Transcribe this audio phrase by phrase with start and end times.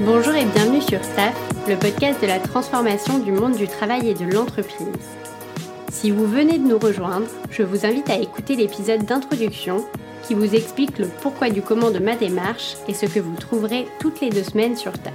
[0.00, 1.34] Bonjour et bienvenue sur Staff,
[1.66, 4.86] le podcast de la transformation du monde du travail et de l'entreprise.
[5.90, 9.84] Si vous venez de nous rejoindre, je vous invite à écouter l'épisode d'introduction
[10.22, 13.88] qui vous explique le pourquoi du comment de ma démarche et ce que vous trouverez
[13.98, 15.12] toutes les deux semaines sur TAF.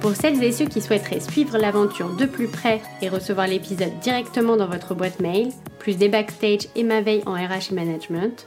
[0.00, 4.56] Pour celles et ceux qui souhaiteraient suivre l'aventure de plus près et recevoir l'épisode directement
[4.56, 8.46] dans votre boîte mail, plus des backstage et ma veille en RH management,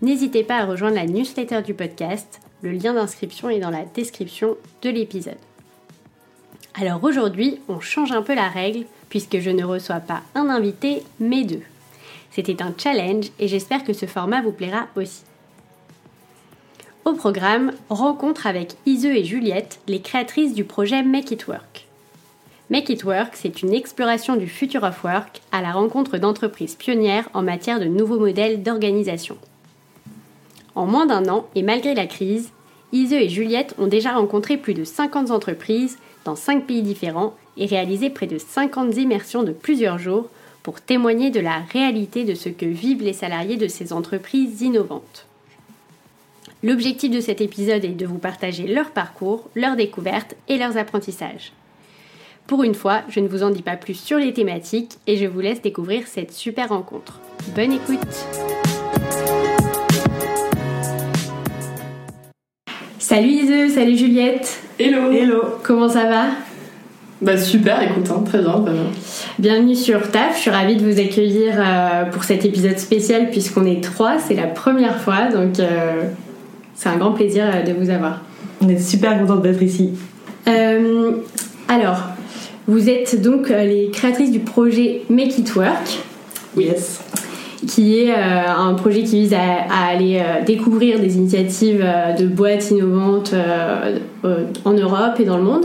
[0.00, 2.40] n'hésitez pas à rejoindre la newsletter du podcast.
[2.66, 5.38] Le lien d'inscription est dans la description de l'épisode.
[6.74, 11.04] Alors aujourd'hui, on change un peu la règle puisque je ne reçois pas un invité
[11.20, 11.62] mais deux.
[12.32, 15.22] C'était un challenge et j'espère que ce format vous plaira aussi.
[17.04, 21.86] Au programme, rencontre avec Ise et Juliette, les créatrices du projet Make It Work.
[22.70, 27.28] Make It Work, c'est une exploration du future of work à la rencontre d'entreprises pionnières
[27.32, 29.38] en matière de nouveaux modèles d'organisation.
[30.74, 32.50] En moins d'un an, et malgré la crise,
[32.92, 37.66] Ise et Juliette ont déjà rencontré plus de 50 entreprises dans 5 pays différents et
[37.66, 40.28] réalisé près de 50 immersions de plusieurs jours
[40.62, 45.26] pour témoigner de la réalité de ce que vivent les salariés de ces entreprises innovantes.
[46.62, 51.52] L'objectif de cet épisode est de vous partager leur parcours, leurs découvertes et leurs apprentissages.
[52.46, 55.26] Pour une fois, je ne vous en dis pas plus sur les thématiques et je
[55.26, 57.20] vous laisse découvrir cette super rencontre.
[57.54, 57.98] Bonne écoute
[62.98, 66.24] Salut Ise, salut Juliette Hello Hello Comment ça va?
[67.22, 68.82] Bah super, écoute, hein, très bien, très bien.
[69.38, 73.64] Bienvenue sur TAF, je suis ravie de vous accueillir euh, pour cet épisode spécial puisqu'on
[73.64, 76.02] est trois, c'est la première fois, donc euh,
[76.74, 78.20] c'est un grand plaisir euh, de vous avoir.
[78.60, 79.92] On est super contente d'être ici.
[80.46, 81.12] Euh,
[81.68, 82.02] alors,
[82.66, 85.98] vous êtes donc euh, les créatrices du projet Make It Work,
[86.56, 87.00] Yes.
[87.66, 92.26] Qui est euh, un projet qui vise à, aller euh, découvrir des initiatives euh, de
[92.26, 93.34] boîtes innovantes
[94.64, 95.64] en Europe et dans le monde.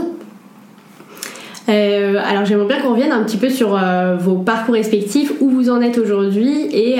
[1.68, 3.80] Alors j'aimerais bien qu'on revienne un petit peu sur
[4.20, 6.98] vos parcours respectifs, où vous en êtes aujourd'hui et,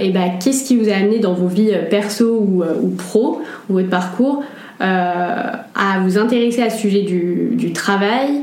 [0.00, 3.88] et bah, qu'est-ce qui vous a amené dans vos vies perso ou, pro, ou votre
[3.88, 4.42] parcours,
[4.80, 8.40] à vous intéresser à ce sujet du travail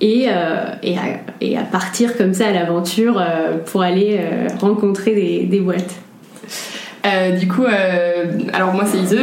[0.00, 0.64] et, euh,
[1.40, 5.94] et, à, partir comme ça à l'aventure euh, pour aller euh, rencontrer des, des boîtes.
[7.40, 7.64] Du coup,
[8.52, 9.16] alors moi c'est Ise.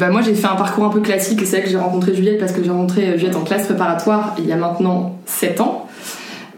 [0.00, 2.12] Bah moi j'ai fait un parcours un peu classique et c'est là que j'ai rencontré
[2.12, 5.86] Juliette parce que j'ai rencontré Juliette en classe préparatoire il y a maintenant 7 ans.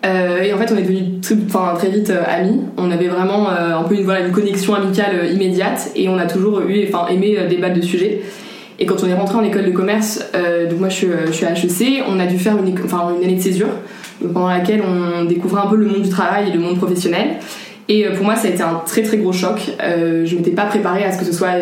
[0.02, 2.62] Et en fait on est devenus très vite amis.
[2.78, 6.86] On avait vraiment un peu une, une connexion amicale immédiate et on a toujours eu,
[6.88, 8.22] enfin, aimé débattre de sujets.
[8.78, 11.46] Et quand on est rentré en école de commerce, euh, donc moi je suis, euh,
[11.46, 13.68] à HEC, on a dû faire une, année de césure
[14.20, 17.36] pendant laquelle on découvrait un peu le monde du travail et le monde professionnel.
[17.88, 19.60] Et euh, pour moi, ça a été un très très gros choc.
[19.78, 21.52] Je m'étais pas préparée à ce que ce soit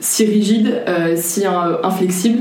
[0.00, 0.82] si rigide,
[1.16, 2.40] si inflexible.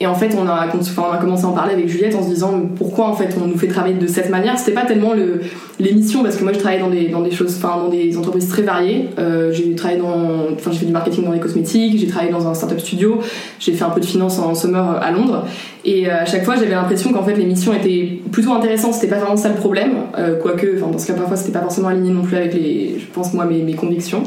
[0.00, 3.06] Et en fait, on a, commencé à en parler avec Juliette en se disant pourquoi
[3.06, 4.56] en fait on nous fait travailler de cette manière?
[4.56, 5.40] C'était pas tellement le,
[5.80, 5.92] les
[6.22, 9.10] parce que moi je travaillais dans des, choses, enfin dans des entreprises très variées.
[9.18, 12.46] Euh, j'ai travaillé dans, enfin j'ai fait du marketing dans les cosmétiques, j'ai travaillé dans
[12.46, 13.18] un startup studio,
[13.58, 15.44] j'ai fait un peu de finance en summer euh, à Londres.
[15.84, 18.94] Et euh, à chaque fois, j'avais l'impression qu'en fait les missions étaient plutôt intéressantes.
[18.94, 21.62] C'était pas vraiment ça le problème, euh, quoique, enfin dans ce cas parfois c'était pas
[21.62, 24.22] forcément aligné non plus avec les, je pense moi mes convictions.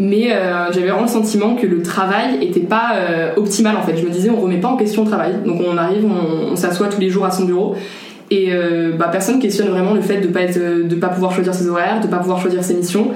[0.00, 3.96] Mais euh, j'avais vraiment le sentiment que le travail était pas euh, optimal en fait.
[3.96, 5.34] Je me disais on remet pas en question le travail.
[5.44, 7.74] Donc on arrive, on, s'assoit tous les jours à son bureau
[8.30, 11.68] et euh, bah, personne questionne vraiment le fait de pas de pas pouvoir choisir ses
[11.68, 13.10] horaires, de pas pouvoir choisir ses missions.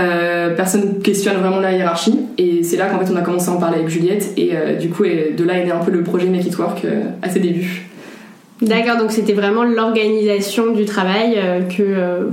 [0.00, 3.52] Euh, personne questionne vraiment la hiérarchie et c'est là qu'en fait on a commencé à
[3.52, 6.28] en parler avec Juliette et du coup de là est né un peu le projet
[6.28, 6.86] Make It Work
[7.20, 7.90] à ses débuts.
[8.62, 11.38] D'accord, donc c'était vraiment l'organisation du travail
[11.76, 12.30] que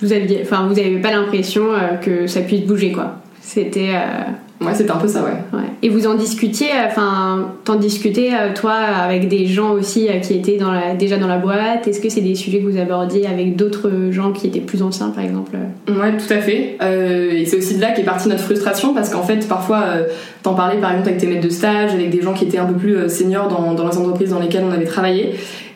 [0.00, 1.64] vous aviez, enfin vous n'avez pas l'impression
[2.00, 3.21] que ça puisse bouger quoi.
[3.42, 5.30] C'était euh, Ouais c'était un peu ça ouais.
[5.52, 5.64] ouais.
[5.82, 10.34] Et vous en discutiez, euh, enfin t'en discutais euh, toi avec des gens aussi qui
[10.34, 11.88] étaient dans la, déjà dans la boîte?
[11.88, 15.10] Est-ce que c'est des sujets que vous abordiez avec d'autres gens qui étaient plus anciens
[15.10, 15.56] par exemple?
[15.88, 16.76] Ouais, tout à fait.
[16.80, 20.04] Euh, et c'est aussi de là qu'est partie notre frustration parce qu'en fait, parfois, euh,
[20.42, 22.66] t'en parlais par exemple avec tes maîtres de stage, avec des gens qui étaient un
[22.66, 25.34] peu plus seniors dans, dans les entreprises dans lesquelles on avait travaillé.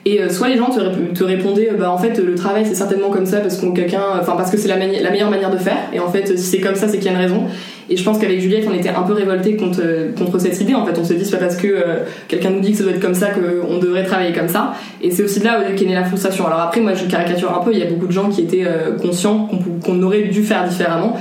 [0.08, 2.64] Et euh, soit les gens te, rép- te répondaient, euh, bah en fait, le travail
[2.64, 5.56] c'est certainement comme ça parce qu'on quelqu'un, enfin parce que c'est la, meilleure manière de
[5.56, 5.78] faire.
[5.92, 7.42] Et en fait, si c'est comme ça, c'est qu'il y a une raison.
[7.90, 10.74] Et je pense qu'avec Juliette, on était un peu révoltés contre, euh, contre cette idée.
[10.74, 12.84] En fait, on se dit c'est pas parce que euh, quelqu'un nous dit que ça
[12.84, 14.74] doit être comme ça qu'on devrait travailler comme ça.
[15.02, 16.46] Et c'est aussi de là qu'est née la frustration.
[16.46, 17.72] Alors après, moi, je caricature un peu.
[17.72, 19.50] Il y a beaucoup de gens qui étaient euh, conscients
[19.84, 21.16] qu'on aurait dû faire différemment.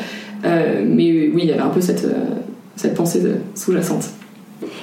[0.46, 2.36] Euh, mais oui, il y avait un peu cette, euh,
[2.76, 3.24] cette pensée
[3.56, 4.12] sous-jacente.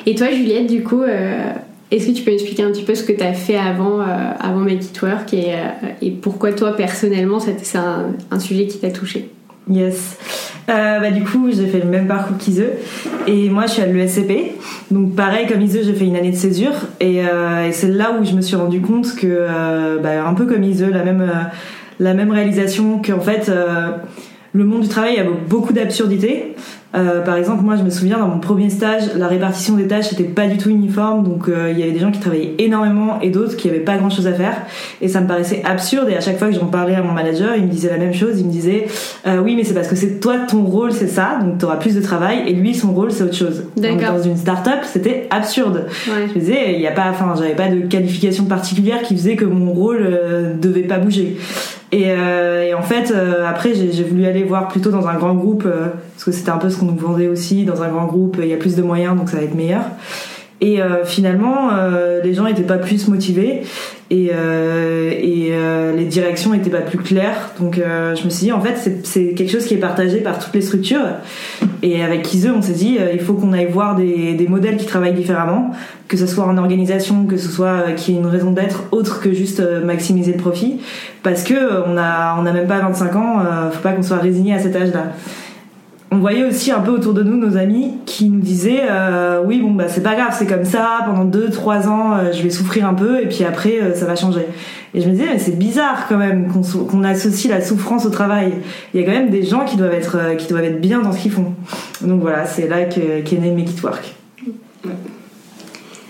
[0.06, 1.52] Et toi Juliette, du coup, euh,
[1.92, 4.04] est-ce que tu peux expliquer un petit peu ce que tu as fait avant, euh,
[4.40, 9.28] avant Make It Work et, euh, pourquoi toi personnellement c'est un, sujet qui t'a touché?
[9.68, 10.16] Yes.
[10.70, 12.64] Euh, bah, du coup, j'ai fait le même parcours qu'Ise.
[13.26, 14.54] Et moi, je suis à l'ESCP.
[14.90, 16.72] Donc, pareil, comme Ise, j'ai fait une année de césure.
[16.98, 17.20] Et,
[17.70, 21.04] c'est là où je me suis rendu compte que, bah, un peu comme Ise, la
[21.04, 21.30] même,
[22.00, 23.52] la même réalisation qu'en fait,
[24.52, 26.54] le monde du travail a beaucoup d'absurdités.
[26.94, 30.12] Euh, par exemple, moi, je me souviens dans mon premier stage, la répartition des tâches
[30.12, 33.18] n'était pas du tout uniforme, donc euh, il y avait des gens qui travaillaient énormément
[33.20, 34.56] et d'autres qui avaient pas grand-chose à faire,
[35.00, 36.08] et ça me paraissait absurde.
[36.10, 38.12] Et à chaque fois que j'en parlais à mon manager, il me disait la même
[38.12, 38.38] chose.
[38.38, 38.86] Il me disait,
[39.26, 41.76] euh, oui, mais c'est parce que c'est toi ton rôle, c'est ça, donc tu auras
[41.76, 43.64] plus de travail, et lui son rôle c'est autre chose.
[43.76, 45.86] Donc, dans une start-up, c'était absurde.
[46.08, 46.28] Ouais.
[46.28, 49.36] Je me disais, il y a pas, enfin, j'avais pas de qualification particulière qui faisait
[49.36, 51.38] que mon rôle euh, devait pas bouger.
[51.92, 55.14] Et, euh, et en fait, euh, après, j'ai j'ai voulu aller voir plutôt dans un
[55.14, 55.88] grand groupe, euh,
[56.24, 57.64] parce que c'était un peu ce qu'on nous vendait aussi.
[57.64, 59.82] Dans un grand groupe, il y a plus de moyens, donc ça va être meilleur.
[60.60, 63.62] Et euh, finalement, euh, les gens étaient pas plus motivés
[64.08, 67.50] et, euh, les directions étaient pas plus claires.
[67.58, 70.54] Donc je me suis dit, en fait, c'est- quelque chose qui est partagé par toutes
[70.54, 71.08] les structures.
[71.82, 75.14] Et avec Ise, on s'est dit, il faut qu'on aille voir des, modèles qui travaillent
[75.14, 75.72] différemment,
[76.06, 79.20] que ce soit en organisation, que ce soit qu'il y ait une raison d'être autre
[79.20, 80.78] que juste maximiser le profit,
[81.24, 81.54] parce que
[81.88, 83.38] on a même pas 25 ans,
[83.72, 85.06] faut pas qu'on soit résigné à cet âge-là.
[86.14, 89.60] On voyait aussi un peu autour de nous nos amis qui nous disaient euh, oui
[89.62, 92.86] bon bah c'est pas grave c'est comme ça pendant 2-3 ans euh, je vais souffrir
[92.86, 94.46] un peu et puis après euh, ça va changer.
[94.92, 98.52] Et je me disais mais c'est bizarre quand même qu'on associe la souffrance au travail.
[98.92, 101.12] Il y a quand même des gens qui doivent être qui doivent être bien dans
[101.12, 101.54] ce qu'ils font.
[102.02, 104.14] Donc voilà c'est là que- qu'est né Make It Work.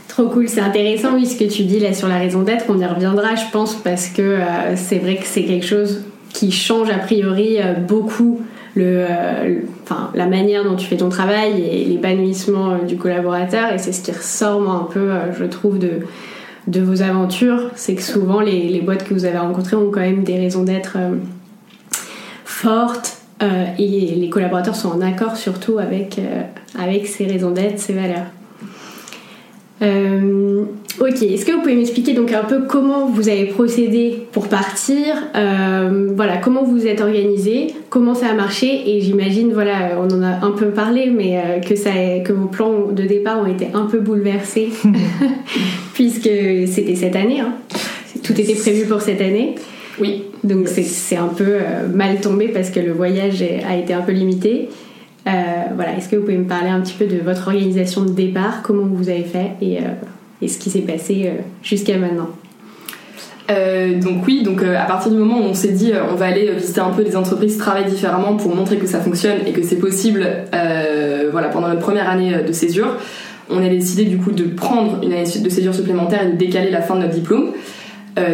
[0.08, 2.78] Trop cool, c'est intéressant oui ce que tu dis là sur la raison d'être, on
[2.81, 4.38] y reviendra je pense parce que
[4.75, 6.02] c'est vrai que c'est quelque chose
[6.32, 8.40] qui change a priori beaucoup
[8.81, 13.73] euh, le- enfin, la manière dont tu fais ton travail et l'épanouissement euh, du collaborateur
[13.73, 15.91] et c'est ce qui ressort moi un peu euh, je trouve de,
[16.69, 20.01] de vos aventures, c'est que souvent les, les boîtes que vous avez rencontrées ont quand
[20.01, 20.97] même des raisons d'être
[22.45, 23.19] fortes
[23.79, 26.21] et les collaborateurs sont en accord surtout avec,
[26.79, 28.27] avec ces raisons d'être, ces valeurs.
[31.00, 35.15] Ok, est-ce que vous pouvez m'expliquer donc un peu comment vous avez procédé pour partir
[35.35, 40.12] euh, Voilà, comment vous vous êtes organisé, comment ça a marché et j'imagine, voilà, on
[40.15, 41.91] en a un peu parlé, mais euh, que, ça,
[42.25, 44.69] que vos plans de départ ont été un peu bouleversés
[45.94, 46.29] puisque
[46.67, 47.41] c'était cette année.
[47.41, 47.55] hein.
[48.23, 49.55] Tout était prévu pour cette année.
[50.00, 50.25] Oui.
[50.45, 54.12] Donc c'est- un peu euh, mal tombé parce que le voyage a été un peu
[54.12, 54.69] limité.
[55.25, 58.61] Voilà, est-ce que vous pouvez me parler un petit peu de votre organisation de départ,
[58.62, 59.79] comment vous avez fait et,
[60.43, 62.29] et ce qui s'est passé euh, jusqu'à maintenant
[63.50, 66.15] Euh, donc oui, donc euh, à partir du moment où on s'est dit euh, on
[66.15, 69.39] va aller visiter un peu des entreprises qui travaillent différemment pour montrer que ça fonctionne
[69.47, 70.27] et que c'est possible,
[71.33, 72.97] voilà, pendant notre première année de césure,
[73.50, 76.71] on a décidé du coup de prendre une année de césure supplémentaire et de décaler
[76.71, 77.53] la fin de notre diplôme.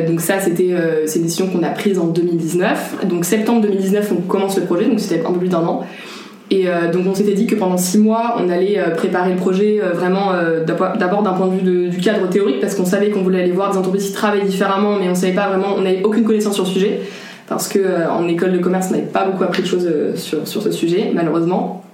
[0.09, 0.75] Donc ça, c'était
[1.07, 3.07] c'est une décision qu'on a prise en 2019.
[3.07, 5.87] Donc septembre 2019, on commence le projet, donc c'était un peu plus d'un an.
[6.51, 9.37] Et euh, donc on s'était dit que pendant six mois, on allait euh, préparer le
[9.37, 10.33] projet euh, vraiment
[10.67, 13.53] d'abo- d'abord d'un point de vue du cadre théorique, parce qu'on savait qu'on voulait aller
[13.53, 16.55] voir des entreprises qui travaillent différemment, mais on savait pas vraiment, on n'avait aucune connaissance
[16.55, 17.01] sur le sujet,
[17.49, 20.63] parce que en école de commerce, on n'avait pas beaucoup appris de choses sur, sur
[20.63, 21.85] ce sujet, malheureusement.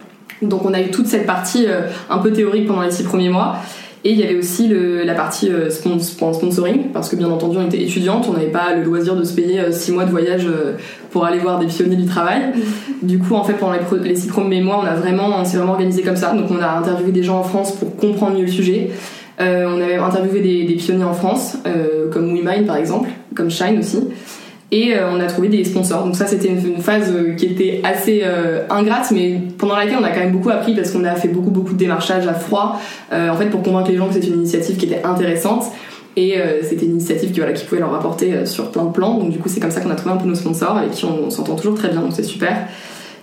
[0.40, 1.66] Donc on a eu toute cette partie
[2.08, 3.56] un peu théorique pendant les six premiers mois.
[4.06, 7.30] Et il y avait aussi le- la partie euh, spon- spon- sponsoring, parce que bien
[7.30, 10.04] entendu on était étudiante, on n'avait pas le loisir de se payer euh, six mois
[10.04, 10.74] de voyage euh,
[11.10, 12.42] pour aller voir des pionniers du travail.
[13.00, 15.56] Du coup, en fait, pendant les, les six premiers mois, on a vraiment, on s'est
[15.56, 16.34] vraiment organisé comme ça.
[16.34, 18.90] Donc, on a interviewé des gens en France pour comprendre mieux le sujet.
[19.40, 23.50] Euh, on avait interviewé des, des pionniers en France, euh, comme WeMind par exemple, comme
[23.50, 24.00] Shine aussi.
[24.70, 26.04] Et euh, on a trouvé des sponsors.
[26.04, 30.04] Donc ça, c'était une, phase euh, qui était assez euh, ingrate, mais pendant laquelle on
[30.04, 32.80] a quand même beaucoup appris parce qu'on a fait beaucoup beaucoup de démarchage à froid,
[33.12, 35.64] en fait, pour convaincre les gens que c'était une initiative qui était intéressante.
[36.16, 39.18] Et c'était une initiative qui, voilà, qui pouvait leur apporter euh, sur plein de plans.
[39.18, 41.04] Donc du coup, c'est comme ça qu'on a trouvé un peu nos sponsors avec qui
[41.04, 42.68] on, s'entend toujours très bien, donc c'est super.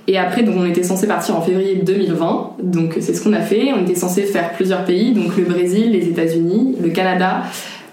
[0.08, 3.40] Et après, donc on était censé partir en février 2020, donc c'est ce qu'on a
[3.40, 3.72] fait.
[3.74, 7.44] On était censé faire plusieurs pays, donc le Brésil, les États-Unis, le Canada,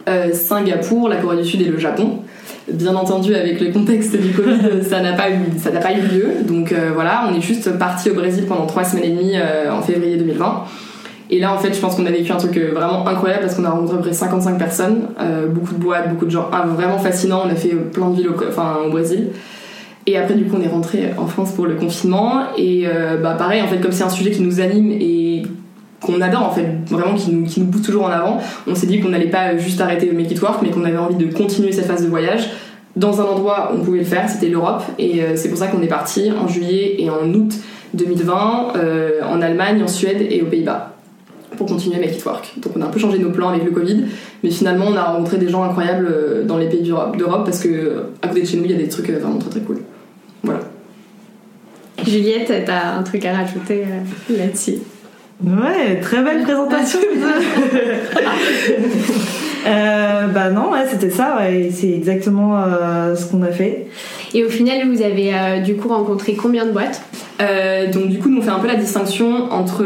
[0.09, 2.21] euh, Singapour, la Corée du Sud et le Japon.
[2.71, 6.01] Bien entendu, avec le contexte du Covid, ça n'a pas eu, ça n'a pas eu
[6.01, 6.29] lieu.
[6.47, 9.73] Donc euh, voilà, on est juste parti au Brésil pendant trois semaines et demie euh,
[9.73, 10.65] en février 2020.
[11.31, 13.65] Et là, en fait, je pense qu'on a vécu un truc vraiment incroyable parce qu'on
[13.65, 15.09] a rencontré à peu près 55 personnes,
[15.51, 17.43] beaucoup de boîtes, beaucoup de gens, ah, vraiment fascinant.
[17.45, 19.29] On a fait plein de villes au, enfin, au Brésil.
[20.07, 22.45] Et après, du coup, on est rentré en France pour le confinement.
[22.57, 22.87] Et
[23.23, 25.43] bah, pareil, en fait, comme c'est un sujet qui nous anime et
[26.01, 28.87] qu'on adore, en fait, vraiment qui nous, qui nous pousse toujours en avant, on s'est
[28.87, 31.73] dit qu'on n'allait pas juste arrêter Make It Work, mais qu'on avait envie de continuer
[31.73, 32.51] cette phase de voyage
[32.99, 34.83] dans un endroit où on pouvait le faire, c'était l'Europe.
[34.99, 37.55] Et euh, c'est pour ça qu'on est parti en juillet et en août
[37.95, 40.95] 2020 euh, en Allemagne, en Suède et aux Pays-Bas
[41.57, 42.55] pour continuer Make It Work.
[42.59, 44.05] Donc on a un peu changé nos plans avec le Covid,
[44.43, 48.05] mais finalement on a rencontré des gens incroyables euh, dans les pays d'Europe parce que
[48.23, 49.79] à côté de chez nous il y a des trucs vraiment très très cool.
[50.43, 50.61] Voilà.
[52.07, 53.85] Juliette, t'as un truc à rajouter
[54.31, 54.79] là-dessus?
[55.45, 56.99] Ouais, très belle présentation.
[59.69, 63.87] euh, bah non, ouais, c'était ça, ouais, c'est exactement euh, ce qu'on a fait.
[64.35, 67.03] Et au final, vous avez euh, du coup rencontré combien de boîtes?
[67.41, 69.85] Euh, Donc du coup, nous on fait un peu la distinction entre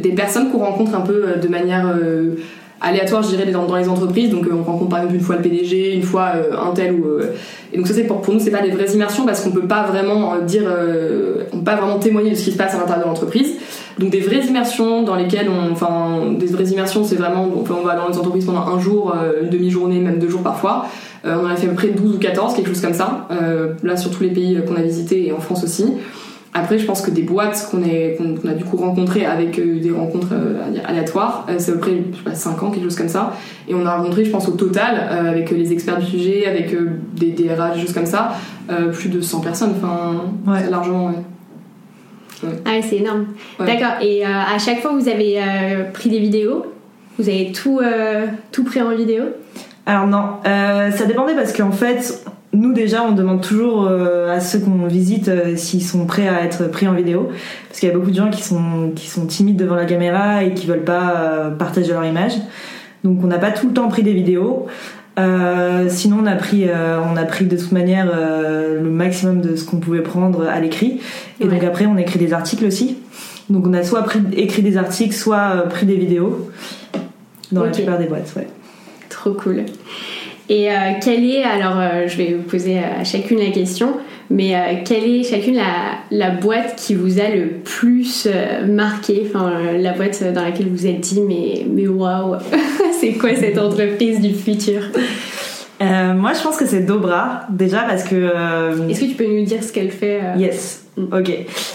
[0.00, 1.94] des personnes qu'on rencontre un peu de manière
[2.80, 4.30] aléatoire, je dirais, dans, les entreprises.
[4.30, 7.04] Donc, on rencontre par exemple une fois le PDG, une fois un tel ou.
[7.70, 9.68] et donc, ça, c'est pour, pour nous, c'est pas des vraies immersions parce qu'on peut
[9.68, 10.64] pas vraiment dire.
[11.52, 13.56] on peut pas vraiment témoigner de ce qui se passe à l'intérieur de l'entreprise.
[13.98, 17.82] Donc des vraies immersions dans lesquelles on, enfin des vraies immersions, c'est vraiment, on, on
[17.82, 20.86] va dans les entreprises pendant un jour, euh, une demi-journée, même deux jours parfois.
[21.24, 23.26] Euh, on en a fait à peu près 12 ou 14, quelque chose comme ça.
[23.30, 25.86] Euh, là sur tous les pays qu'on a visités et en France aussi.
[26.52, 30.32] Après, je pense que des boîtes qu'on qu'on a du coup rencontrées avec des rencontres
[30.86, 33.34] aléatoires, c'est à peu près je sais pas, 5 ans, quelque chose comme ça.
[33.68, 36.74] Et on a rencontré, je pense, au total, avec les experts du sujet, avec
[37.14, 38.36] des DRH, des choses comme ça,
[38.90, 39.74] plus de 100 personnes.
[39.76, 40.22] Enfin,
[40.70, 41.16] largement, ouais.
[42.64, 43.26] Ah, c'est énorme.
[43.58, 44.00] D'accord.
[44.00, 46.66] Et euh, à chaque fois, vous avez euh, pris des vidéos
[47.18, 49.24] Vous avez tout, euh, tout pris en vidéo?
[49.86, 54.86] Alors non, ça dépendait parce qu'en fait, nous déjà, on demande toujours à ceux qu'on
[54.88, 57.28] visite s'ils sont prêts à être pris en vidéo.
[57.68, 60.42] Parce qu'il y a beaucoup de gens qui sont, qui sont timides devant la caméra
[60.42, 62.32] et qui veulent pas partager leur image.
[63.04, 64.66] Donc on n'a pas tout le temps pris des vidéos.
[65.18, 69.40] Euh, sinon, on a pris, euh, on a pris de toute manière euh, le maximum
[69.40, 71.00] de ce qu'on pouvait prendre à l'écrit.
[71.40, 72.98] Et donc après, on écrit des articles aussi.
[73.48, 76.50] Donc on a soit pris, écrit des articles, soit pris des vidéos
[77.52, 78.32] dans la plupart des boîtes.
[78.36, 78.48] Ouais.
[79.08, 79.64] Trop cool.
[80.48, 80.68] Et
[81.02, 83.94] quelle est, alors je vais vous poser à chacune la question,
[84.30, 88.28] mais quelle est chacune la, la, boîte qui vous a le plus
[88.68, 92.36] marqué, enfin la boîte dans laquelle vous êtes dit mais, mais waouh
[93.00, 94.82] c'est quoi cette entreprise du futur?
[95.80, 98.14] Euh, moi, je pense que c'est Dobra, déjà parce que.
[98.14, 100.38] Euh, Est-ce que tu peux nous dire ce qu'elle fait euh?
[100.38, 100.85] Yes.
[101.12, 101.30] Ok.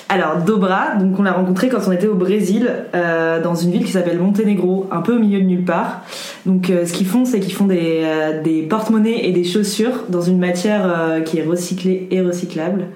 [0.10, 3.86] Alors Dobra, donc on l'a rencontré quand on était au Brésil, euh, dans une ville
[3.86, 6.02] qui s'appelle Monténégro, un peu au milieu de nulle part.
[6.48, 10.06] Donc euh, ce qu'ils font, c'est qu'ils font des, euh, des porte-monnaies et des chaussures
[10.10, 12.88] dans une matière qui est recyclée et recyclable.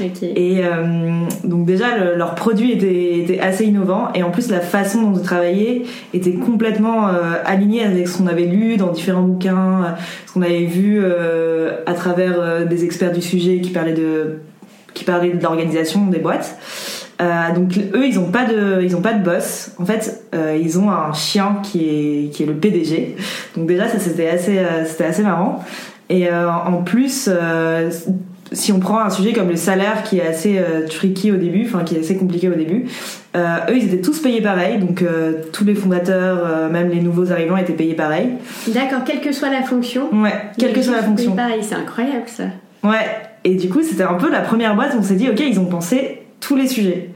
[0.00, 0.32] Okay.
[0.36, 0.62] Et
[1.44, 5.22] donc déjà leur produit était, était, assez innovant et en plus la façon dont ils
[5.22, 5.82] travaillaient
[6.14, 7.08] était complètement
[7.44, 9.96] alignée avec ce qu'on avait lu dans différents bouquins,
[10.26, 11.04] ce qu'on avait vu
[11.86, 14.38] à travers des experts du sujet qui parlaient de
[15.02, 16.56] qui parlait de l'organisation des boîtes.
[17.20, 19.72] Euh, donc eux, ils ont pas de, ils ont pas de boss.
[19.78, 23.16] En fait, euh, ils ont un chien qui est qui est le PDG.
[23.56, 25.64] Donc déjà, ça c'était assez, euh, c'était assez marrant.
[26.08, 27.30] Et en plus,
[28.50, 31.84] si on prend un sujet comme le salaire qui est assez tricky au début, enfin
[31.84, 32.84] qui est assez compliqué au début,
[33.34, 35.02] eux ils étaient tous payés pareil, donc
[35.54, 38.32] tous les fondateurs, même les nouveaux arrivants étaient payés pareil.
[38.66, 40.10] D'accord, quelle que soit la fonction.
[40.12, 41.34] Ouais, quelle que soit la fonction.
[41.34, 42.44] Pareil, c'est incroyable ça.
[42.84, 43.06] Ouais,
[43.44, 45.58] et du coup, c'était un peu la première boîte où on s'est dit, ok, ils
[45.58, 47.10] ont pensé tous les sujets.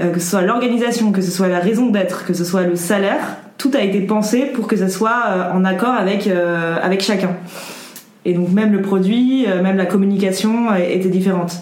[0.00, 2.74] Euh, que ce soit l'organisation, que ce soit la raison d'être, que ce soit le
[2.74, 7.00] salaire, tout a été pensé pour que ça soit euh, en accord avec, euh, avec
[7.00, 7.36] chacun.
[8.24, 11.58] Et donc même le produit, même la communication était différente.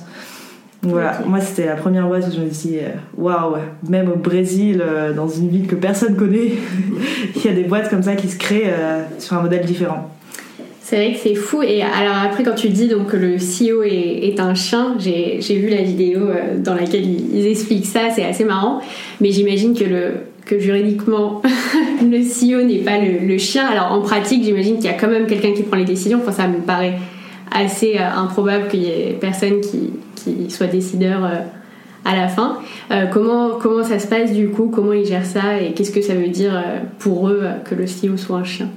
[0.84, 2.78] Donc voilà, moi c'était la première boîte où je me suis dit,
[3.16, 3.56] waouh,
[3.88, 4.80] même au Brésil,
[5.16, 6.52] dans une ville que personne connaît,
[7.36, 8.72] il y a des boîtes comme ça qui se créent
[9.18, 10.08] sur un modèle différent.
[10.92, 11.62] C'est vrai que c'est fou.
[11.62, 15.70] Et alors après, quand tu dis donc que le CEO est, un chien, j'ai vu
[15.70, 18.82] la vidéo euh, dans laquelle ils, expliquent ça, c'est assez marrant.
[19.18, 19.84] Mais j'imagine que
[20.44, 21.40] que juridiquement
[22.02, 23.64] le CEO n'est pas le, chien.
[23.64, 26.18] Alors en pratique, j'imagine qu'il y a quand même quelqu'un qui prend les décisions.
[26.20, 26.98] Enfin, ça me paraît
[27.50, 31.38] assez euh, improbable qu'il y ait personne qui, qui soit décideur euh,
[32.04, 32.58] à la fin.
[33.10, 34.70] comment, comment ça se passe du coup?
[34.70, 35.58] Comment ils gèrent ça?
[35.58, 36.52] Et qu'est-ce que ça veut dire
[36.98, 38.68] pour eux que le CEO soit un chien?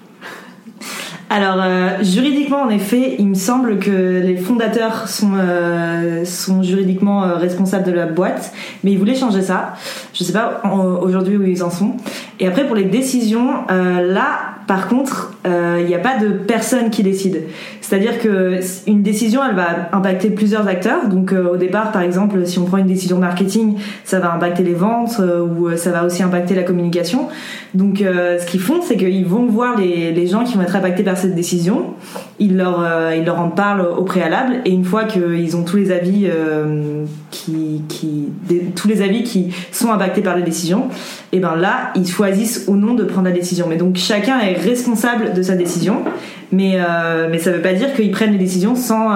[1.29, 7.23] Alors euh, juridiquement en effet, il me semble que les fondateurs sont euh, sont juridiquement
[7.23, 8.53] euh, responsables de la boîte,
[8.83, 9.73] mais ils voulaient changer ça.
[10.13, 10.61] Je sais pas
[11.01, 11.93] aujourd'hui où ils en sont.
[12.39, 17.03] Et après pour les décisions, là par contre, il n'y a pas de personne qui
[17.03, 17.43] décide.
[17.81, 21.07] C'est-à-dire que une décision, elle va impacter plusieurs acteurs.
[21.07, 24.73] Donc au départ, par exemple, si on prend une décision marketing, ça va impacter les
[24.73, 27.27] ventes ou ça va aussi impacter la communication.
[27.73, 31.03] Donc ce qu'ils font, c'est qu'ils vont voir les, les gens qui vont être impactés
[31.03, 31.93] par cette décision,
[32.39, 35.77] ils leur, euh, ils leur en parlent au préalable et une fois qu'ils ont tous
[35.77, 38.29] les avis euh, qui, qui
[38.75, 40.89] tous les avis qui sont impactés par la décision,
[41.31, 43.67] et ben là ils choisissent ou non de prendre la décision.
[43.69, 46.03] Mais donc chacun responsable de sa décision,
[46.51, 49.09] mais euh, mais ça veut pas dire qu'ils prennent les décisions sans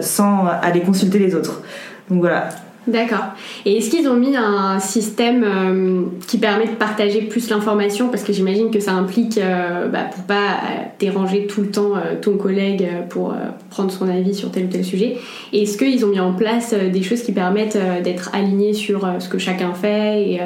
[0.00, 1.62] sans aller consulter les autres.
[2.10, 2.48] Donc voilà.
[2.86, 3.24] D'accord.
[3.64, 8.08] Et est-ce qu'ils ont mis un système euh, qui permet de partager plus l'information?
[8.10, 10.60] Parce que j'imagine que ça implique, euh, bah, pour pas
[11.00, 13.34] déranger tout le temps ton collègue pour
[13.70, 15.16] prendre son avis sur tel ou tel sujet.
[15.52, 19.38] Est-ce qu'ils ont mis en place des choses qui permettent d'être alignés sur ce que
[19.38, 20.40] chacun fait et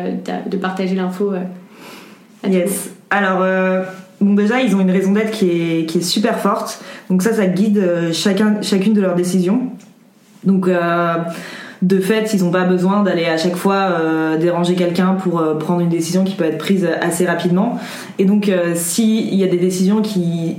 [0.51, 1.33] de partager l'info
[2.49, 2.91] Yes.
[3.11, 3.45] Alors,
[4.21, 6.83] bon, déjà, ils ont une raison d'être qui est, super forte.
[7.09, 9.73] Donc ça, ça guide chacun, chacune de leurs décisions.
[10.45, 10.69] Donc
[11.83, 15.55] de fait, ils n'ont pas besoin d'aller à chaque fois euh, déranger quelqu'un pour euh,
[15.55, 17.79] prendre une décision qui peut être prise assez rapidement.
[18.19, 20.57] Et donc, euh, s'il y a des décisions qui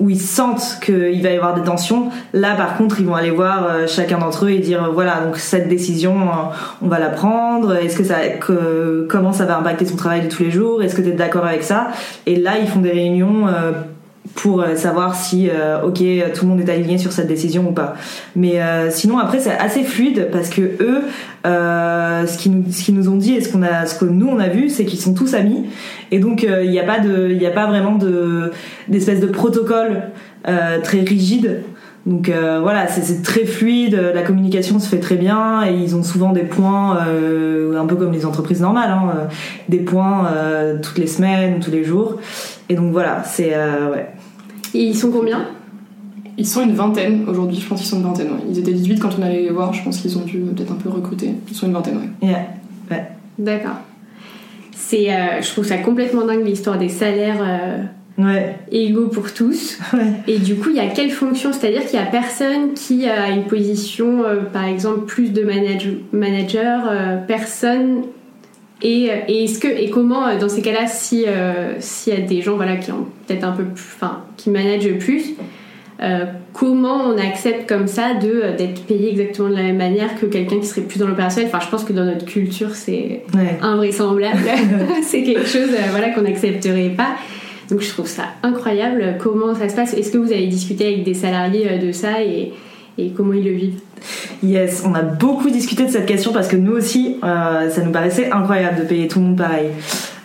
[0.00, 3.30] où ils sentent qu'il va y avoir des tensions, là par contre ils vont aller
[3.30, 6.16] voir chacun d'entre eux et dire voilà donc cette décision
[6.82, 8.16] on va la prendre, est-ce que ça
[9.08, 11.44] comment ça va impacter son travail de tous les jours, est-ce que tu es d'accord
[11.44, 11.88] avec ça?
[12.26, 13.46] Et là ils font des réunions
[14.34, 16.02] pour euh, savoir si euh, ok
[16.34, 17.94] tout le monde est aligné sur cette décision ou pas
[18.36, 21.02] mais euh, sinon après c'est assez fluide parce que eux
[21.44, 24.28] ce qu'ils nous ce qu'ils nous ont dit et ce qu'on a ce que nous
[24.28, 25.66] on a vu c'est qu'ils sont tous amis
[26.10, 28.52] et donc il n'y a pas de il a pas vraiment de
[28.88, 30.02] d'espèce de protocole
[30.44, 31.62] très rigide
[32.06, 36.32] donc voilà, c'est très fluide, la communication se fait très bien et ils ont souvent
[36.32, 39.28] des points, un peu comme les entreprises normales, hein,
[39.68, 40.30] des points
[40.82, 42.16] toutes les semaines, tous les jours.
[42.70, 44.06] Et donc voilà, c'est ouais.
[44.74, 45.46] Et ils sont combien
[46.38, 48.28] Ils sont une vingtaine aujourd'hui, je pense qu'ils sont une vingtaine.
[48.50, 50.76] Ils étaient 18 quand on allait les voir, je pense qu'ils ont dû peut-être un
[50.76, 51.34] peu recruter.
[51.48, 52.28] Ils sont une vingtaine, ouais.
[52.28, 52.46] Yeah.
[52.90, 53.06] ouais.
[53.38, 53.76] D'accord.
[54.72, 57.82] C'est, euh, je trouve ça complètement dingue l'histoire des salaires euh,
[58.18, 58.56] ouais.
[58.72, 59.78] égaux pour tous.
[59.92, 60.12] Ouais.
[60.26, 61.52] Et du coup, il y a quelle fonction?
[61.52, 65.42] C'est-à-dire qu'il y a personne qui a une position, euh, par exemple, plus de
[66.12, 66.92] manager,
[67.26, 68.02] personne
[68.82, 71.26] et, est-ce que et comment dans ces cas-là si
[71.78, 74.88] s'il y a des gens voilà qui ont peut-être un peu plus enfin qui manage
[74.98, 75.34] plus,
[76.02, 80.18] euh, comment on accepte comme ça de euh, d'être payé exactement de la même manière
[80.18, 81.50] que quelqu'un qui serait plus dans l'opérationnel?
[81.52, 83.22] Enfin, je pense que dans notre culture, c'est
[83.60, 84.38] invraisemblable.
[85.02, 87.16] c'est quelque chose euh, voilà qu'on n'accepterait pas.
[87.68, 89.16] Donc, je trouve ça incroyable.
[89.20, 92.52] Comment ça se passe Est-ce que vous avez discuté avec des salariés de ça et,
[92.98, 93.80] et comment ils le vivent
[94.42, 98.30] Yes, on a beaucoup discuté de cette question parce que nous aussi, ça nous paraissait
[98.30, 99.68] incroyable de payer tout le monde pareil.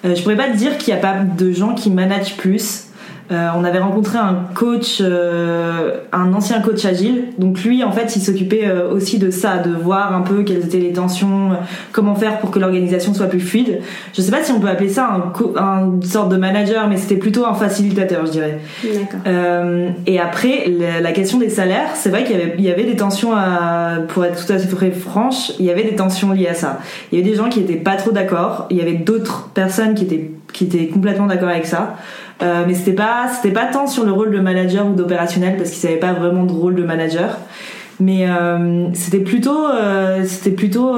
[0.03, 2.84] je pourrais pas te dire qu'il n'y a pas de gens qui managent plus.
[3.31, 7.25] Euh, on avait rencontré un coach, euh, un ancien coach agile.
[7.39, 10.65] Donc lui, en fait, il s'occupait euh, aussi de ça, de voir un peu quelles
[10.65, 11.51] étaient les tensions,
[11.91, 13.79] comment faire pour que l'organisation soit plus fluide.
[14.13, 17.15] Je sais pas si on peut appeler ça un, un sorte de manager, mais c'était
[17.15, 18.59] plutôt un facilitateur, je dirais.
[20.05, 23.99] et après, la, question des salaires, c'est vrai qu'il y y avait des tensions, à,
[24.09, 26.79] pour être tout à fait franche, il y avait des tensions liées à ça.
[27.11, 28.67] Il y avait des gens qui étaient pas trop d'accord.
[28.69, 31.97] Il y avait d'autres personnes qui étaient qui étaient complètement d'accord avec ça.
[32.41, 35.71] Euh, mais c'était pas c'était pas tant sur le rôle de manager ou d'opérationnel parce
[35.71, 37.37] qu'ils n'avaient pas vraiment de rôle de manager.
[37.99, 40.97] Mais euh, c'était plutôt euh, c'était plutôt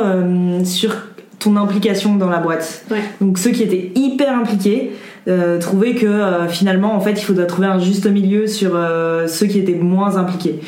[0.63, 0.95] sur
[1.39, 2.85] ton implication dans la boîte.
[3.21, 4.93] Donc ceux qui étaient hyper impliqués
[5.59, 8.71] trouvaient que finalement en fait il faudrait trouver un juste milieu sur
[9.27, 10.59] ceux qui étaient moins impliqués.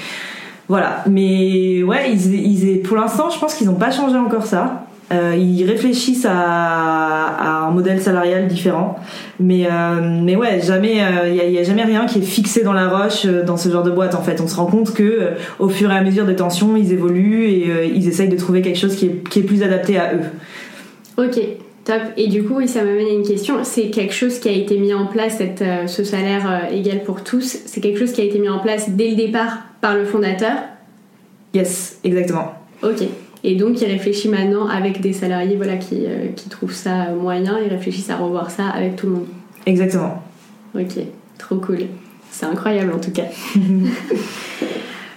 [0.67, 1.03] Voilà.
[1.09, 5.35] Mais ouais ils, ils pour l'instant je pense qu'ils n'ont pas changé encore ça euh,
[5.35, 8.99] ils réfléchissent à, à, un modèle salarial différent,
[9.39, 12.73] mais euh, mais ouais, jamais il euh, y, a, jamais rien qui est fixé dans
[12.73, 14.13] la roche dans ce genre de boîte.
[14.13, 16.93] En fait, on se rend compte que au fur et à mesure des tensions, ils
[16.93, 20.13] évoluent et ils essayent de trouver quelque chose qui est, qui est plus adapté à
[20.13, 20.21] eux.
[21.17, 21.39] Ok,
[21.85, 22.01] top.
[22.15, 23.55] Et du coup, oui, ça m'amène à une question.
[23.63, 27.57] C'est quelque chose qui a été mis en place, cette, ce salaire égal pour tous.
[27.65, 30.53] C'est quelque chose qui a été mis en place dès le départ par le fondateur?
[31.53, 32.53] Yes, exactement.
[32.83, 33.07] Ok.
[33.43, 37.57] Et donc, il réfléchit maintenant avec des salariés voilà, qui, euh, qui trouvent ça moyen,
[37.63, 39.27] ils réfléchissent à revoir ça avec tout le monde.
[39.65, 40.21] Exactement.
[40.75, 40.99] Ok,
[41.37, 41.85] trop cool.
[42.29, 43.25] C'est incroyable en tout cas.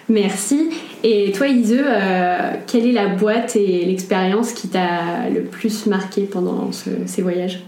[0.09, 0.71] Merci.
[1.05, 6.23] Et toi, Ise, euh, quelle est la boîte et l'expérience qui t'a le plus marqué
[6.23, 7.61] pendant ces voyages?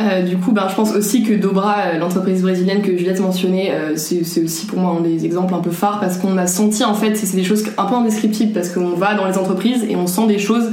[0.00, 3.70] Euh, du coup, ben, je pense aussi que Dobra, euh, l'entreprise brésilienne que Juliette mentionnait,
[3.70, 6.84] euh, c'est aussi pour moi un des exemples un peu phares parce qu'on a senti
[6.84, 9.94] en fait, c'est des choses un peu indescriptibles parce qu'on va dans les entreprises et
[9.94, 10.72] on sent des choses.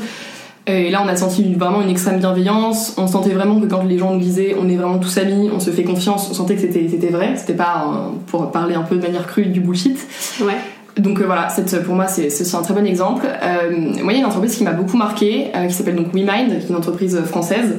[0.68, 2.94] Et là, on a senti vraiment une extrême bienveillance.
[2.98, 5.60] On sentait vraiment que quand les gens nous disaient on est vraiment tous amis, on
[5.60, 7.34] se fait confiance, on sentait que c'était vrai.
[7.36, 9.98] C'était pas, pour parler un peu de manière crue, du bullshit.
[10.40, 10.58] Ouais.
[10.98, 13.26] Donc euh, voilà, cette, pour moi c'est un très bon exemple.
[13.26, 13.72] Euh,
[14.04, 16.60] moi il y a une entreprise qui m'a beaucoup marqué, euh, qui s'appelle donc WeMind,
[16.60, 17.78] qui est une entreprise française,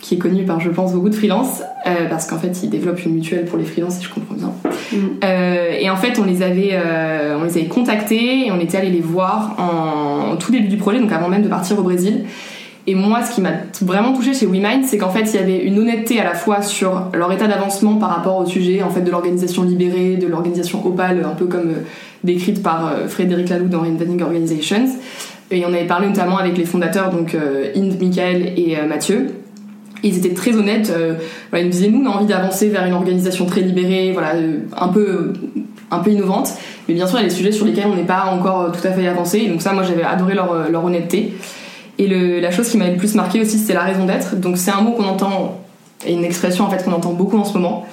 [0.00, 1.62] qui est connue par je pense beaucoup de freelance,
[2.08, 4.52] parce qu'en fait ils développent une mutuelle pour les freelances si je comprends bien.
[4.92, 5.24] Mm.
[5.80, 6.76] et en fait on les avait,
[7.38, 10.98] on les avait contactés et on était allé les voir en, tout début du projet,
[10.98, 12.24] donc avant même de partir au Brésil.
[12.90, 15.58] Et moi, ce qui m'a vraiment touché chez WeMind, c'est qu'en fait, il y avait
[15.58, 19.02] une honnêteté à la fois sur leur état d'avancement par rapport au sujet en fait
[19.02, 21.72] de l'organisation libérée, de l'organisation Opal, un peu comme
[22.24, 24.88] décrite par euh, Frédéric Laloux dans Inventing Organizations.
[25.52, 27.36] Et on avait parlé notamment avec les fondateurs, donc
[27.76, 29.34] Inde, Michael et Mathieu.
[30.02, 30.92] Ils étaient très honnêtes.
[31.52, 34.32] ils nous disaient nous on a envie d'avancer vers une organisation très libérée, voilà,
[34.76, 35.32] un peu
[35.92, 36.54] un peu innovante.
[36.88, 38.84] Mais bien sûr, il y a des sujets sur lesquels on n'est pas encore tout
[38.86, 39.46] à fait avancé.
[39.46, 41.32] donc ça, moi, j'avais adoré leur honnêteté.
[42.00, 44.34] Et la chose qui m'avait le plus marqué aussi, c'était la raison d'être.
[44.36, 45.60] Donc c'est un mot qu'on entend,
[46.06, 47.84] et une expression en fait qu'on entend beaucoup en ce moment.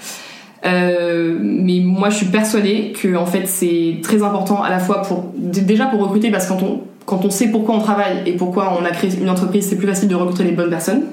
[0.66, 5.02] Euh, mais moi, je suis persuadée que en fait, c'est très important à la fois
[5.02, 8.34] pour déjà pour recruter parce que quand on quand on sait pourquoi on travaille et
[8.34, 11.04] pourquoi on a créé une entreprise, c'est plus facile de recruter les bonnes personnes.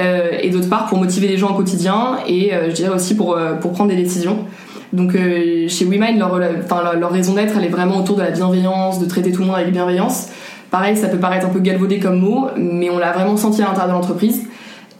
[0.00, 3.14] Euh, et d'autre part, pour motiver les gens au quotidien et euh, je dirais aussi
[3.14, 4.38] pour, pour prendre des décisions.
[4.92, 9.06] Donc chez WeMind, leur, leur raison d'être, elle est vraiment autour de la bienveillance, de
[9.06, 10.30] traiter tout le monde avec bienveillance.
[10.70, 13.66] Pareil, ça peut paraître un peu galvaudé comme mot, mais on l'a vraiment senti à
[13.66, 14.46] l'intérieur de l'entreprise.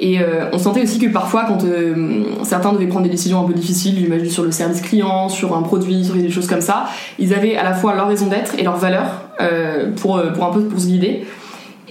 [0.00, 3.46] Et euh, on sentait aussi que parfois, quand euh, certains devaient prendre des décisions un
[3.46, 6.86] peu difficiles, j'imagine sur le service client, sur un produit, sur des choses comme ça,
[7.18, 9.04] ils avaient à la fois leur raison d'être et leur valeur
[9.42, 11.26] euh, pour, pour un peu pour se guider.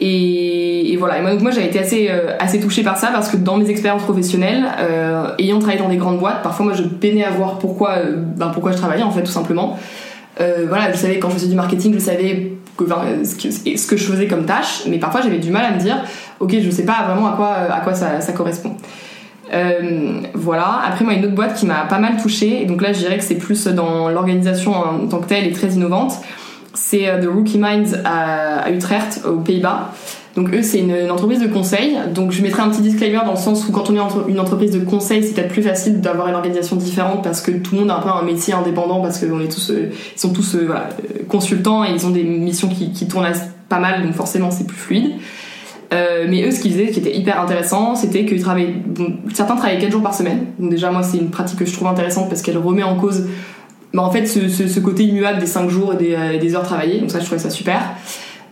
[0.01, 1.19] Et, voilà.
[1.19, 4.03] Et moi, moi j'avais été assez, assez touchée par ça parce que dans mes expériences
[4.03, 4.65] professionnelles,
[5.37, 7.97] ayant travaillé dans des grandes boîtes, parfois moi je peinais à voir pourquoi,
[8.35, 9.77] ben, pourquoi je travaillais en fait, tout simplement.
[10.37, 12.53] voilà, je savais quand je faisais du marketing, je savais
[12.87, 15.97] ce, que, je faisais comme tâche, mais parfois j'avais du mal à me dire,
[16.39, 18.75] ok, je sais pas vraiment à quoi, à quoi ça, correspond.
[19.53, 20.81] Euh, voilà.
[20.85, 23.17] Après, moi, une autre boîte qui m'a pas mal touchée, et donc là, je dirais
[23.17, 26.13] que c'est plus dans l'organisation en tant que telle et très innovante,
[26.73, 29.91] c'est euh, The Rookie Minds à Utrecht, aux Pays-Bas.
[30.35, 31.97] Donc eux, c'est une, entreprise de conseil.
[32.13, 34.71] Donc je mettrai un petit disclaimer dans le sens où quand on est une entreprise
[34.71, 37.91] de conseil, c'est peut-être plus facile d'avoir une organisation différente parce que tout le monde
[37.91, 40.69] a un peu un métier indépendant parce qu'on est tous, euh, ils sont tous euh,
[40.69, 43.27] euh, consultants et ils ont des missions qui, tournent
[43.69, 45.11] pas mal, donc forcément c'est plus fluide.
[45.91, 48.75] Mais eux, ce qu'ils faisaient, qui était hyper intéressant, c'était qu'ils travaillaient.
[49.33, 50.45] certains travaillaient 4 jours par semaine.
[50.59, 53.25] Donc déjà, moi, c'est une pratique que je trouve intéressante parce qu'elle remet en cause,
[53.95, 56.99] bah, en fait, ce, ce, côté immuable des 5 jours et des, des heures travaillées.
[56.99, 57.81] Donc ça, je trouvais ça super.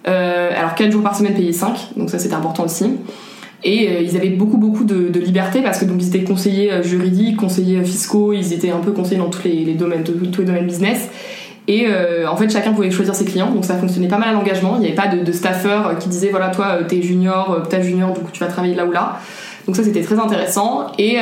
[0.07, 2.85] Euh, alors 4 jours par semaine payés 5, donc ça c'était important aussi.
[3.63, 6.83] Et euh, ils avaient beaucoup beaucoup de, liberté parce que donc ils étaient conseillers euh,
[6.83, 10.67] juridiques, conseillers fiscaux, ils étaient un peu conseillers dans tous les, domaines, tous les domaines
[10.67, 11.09] business.
[11.69, 11.85] Et
[12.25, 14.75] en fait, chacun pouvait choisir ses clients, donc ça fonctionnait pas mal à l'engagement.
[14.77, 18.13] Il n'y avait pas de, de staffeur qui disait voilà, toi, t'es junior, t'es junior,
[18.13, 19.19] coup tu vas travailler là ou là.
[19.65, 20.87] Donc ça, c'était très intéressant.
[20.97, 21.17] Et,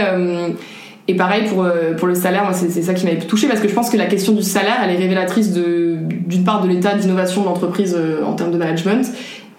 [1.07, 3.67] et pareil pour, euh, pour le salaire, moi c'est ça qui m'avait touché parce que
[3.67, 7.41] je pense que la question du salaire, elle est révélatrice d'une part de l'état d'innovation
[7.41, 9.05] de l'entreprise euh, en termes de management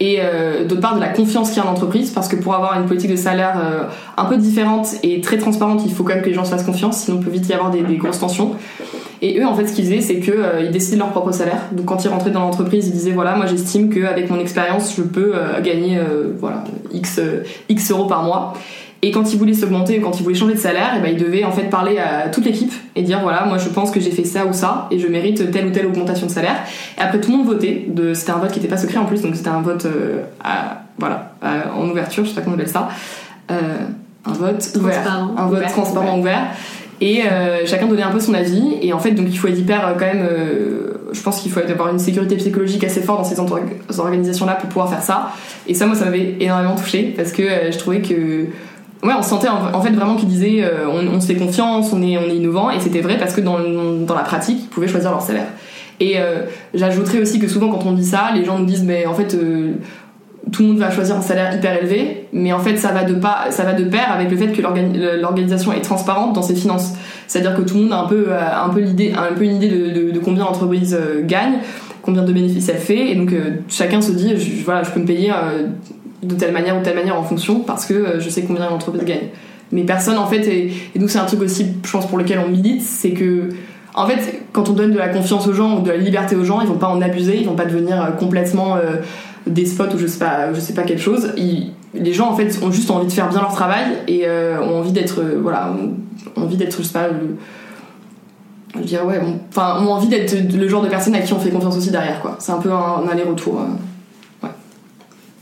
[0.00, 2.54] et euh, d'autre part de la confiance qu'il y a en l'entreprise parce que pour
[2.54, 6.22] avoir une politique de salaire un peu différente et très transparente, il faut quand même
[6.22, 8.18] que les gens se fassent confiance, sinon il peut vite y avoir des, des grosses
[8.18, 8.56] tensions.
[9.22, 11.62] Et eux, en fait, ce qu'ils faisaient, c'est qu'ils ils décidaient leur propre salaire.
[11.72, 15.00] Donc, quand ils rentraient dans l'entreprise, ils disaient voilà, moi, j'estime qu'avec mon expérience, je
[15.00, 15.32] peux
[15.62, 15.98] gagner
[16.38, 17.20] voilà x
[17.70, 18.52] x euros par mois.
[19.07, 21.12] Et quand il voulait s'augmenter ou quand il voulait changer de salaire, et eh ben
[21.12, 24.01] il devait en fait parler à toute l'équipe et dire voilà, moi je pense que
[24.01, 26.57] j'ai fait ça ou ça et je mérite telle ou telle augmentation de salaire.
[26.99, 27.85] Et après tout le monde votait.
[27.87, 30.23] De, c'était un vote qui n'était pas secret en plus, donc c'était un vote euh,
[30.99, 31.31] voilà
[31.73, 32.88] en ouverture, je sais pas comment on appelle ça.
[33.53, 33.77] Euh,
[34.25, 36.49] un vote ouvert, un vote transparent ouvert.
[37.01, 38.77] Et euh, chacun donnait un peu son avis.
[38.83, 40.27] Et en fait, donc il faut être hyper quand même.
[41.12, 44.90] je pense qu'il faut avoir une sécurité psychologique assez forte dans ces organisations-là pour pouvoir
[44.90, 45.31] faire ça.
[45.69, 48.47] Et ça, moi, ça m'avait énormément touché parce que je trouvais que
[49.02, 52.12] ouais, on sentait en fait vraiment qu'ils disaient euh, on, se fait confiance, on est,
[52.12, 55.46] innovant, et c'était vrai parce que dans, la pratique, ils pouvaient choisir leur salaire.
[55.98, 56.42] Et euh,
[56.74, 59.35] j'ajouterais aussi que souvent quand on dit ça, les gens nous disent mais en fait
[59.35, 59.72] euh,
[60.52, 63.14] tout le monde va choisir un salaire hyper élevé, mais en fait ça va de
[63.14, 66.92] pas, ça va de pair avec le fait que l'organisation est transparente dans ses finances.
[67.26, 69.68] C'est-à-dire que tout le monde a un peu, un peu l'idée, un peu une idée
[69.68, 71.54] de, combien l'entreprise gagne,
[72.02, 73.32] combien de bénéfices elle fait, et donc
[73.68, 75.32] chacun se dit voilà je peux me payer
[76.22, 79.05] de telle manière ou telle manière en fonction parce que euh, je sais combien l'entreprise
[79.05, 79.29] gagne.
[79.72, 82.48] Mais personne en fait, et, nous c'est un truc aussi, je pense, pour lequel on
[82.48, 83.50] milite, c'est que
[83.94, 86.44] en fait, quand on donne de la confiance aux gens ou de la liberté aux
[86.44, 88.96] gens, ils vont pas en abuser, ils vont pas devenir euh, complètement euh,
[89.46, 91.33] des spots ou je sais pas, je sais pas quelque chose.
[91.94, 94.92] les gens en fait ont juste envie de faire bien leur travail et ont envie
[94.92, 95.72] d'être, voilà,
[96.37, 97.09] ont envie d'être, je sais pas,
[98.74, 101.50] je dirais ouais, enfin, ont envie d'être le genre de personne à qui on fait
[101.50, 102.37] confiance aussi derrière quoi.
[102.40, 103.61] C'est un peu un, aller-retour.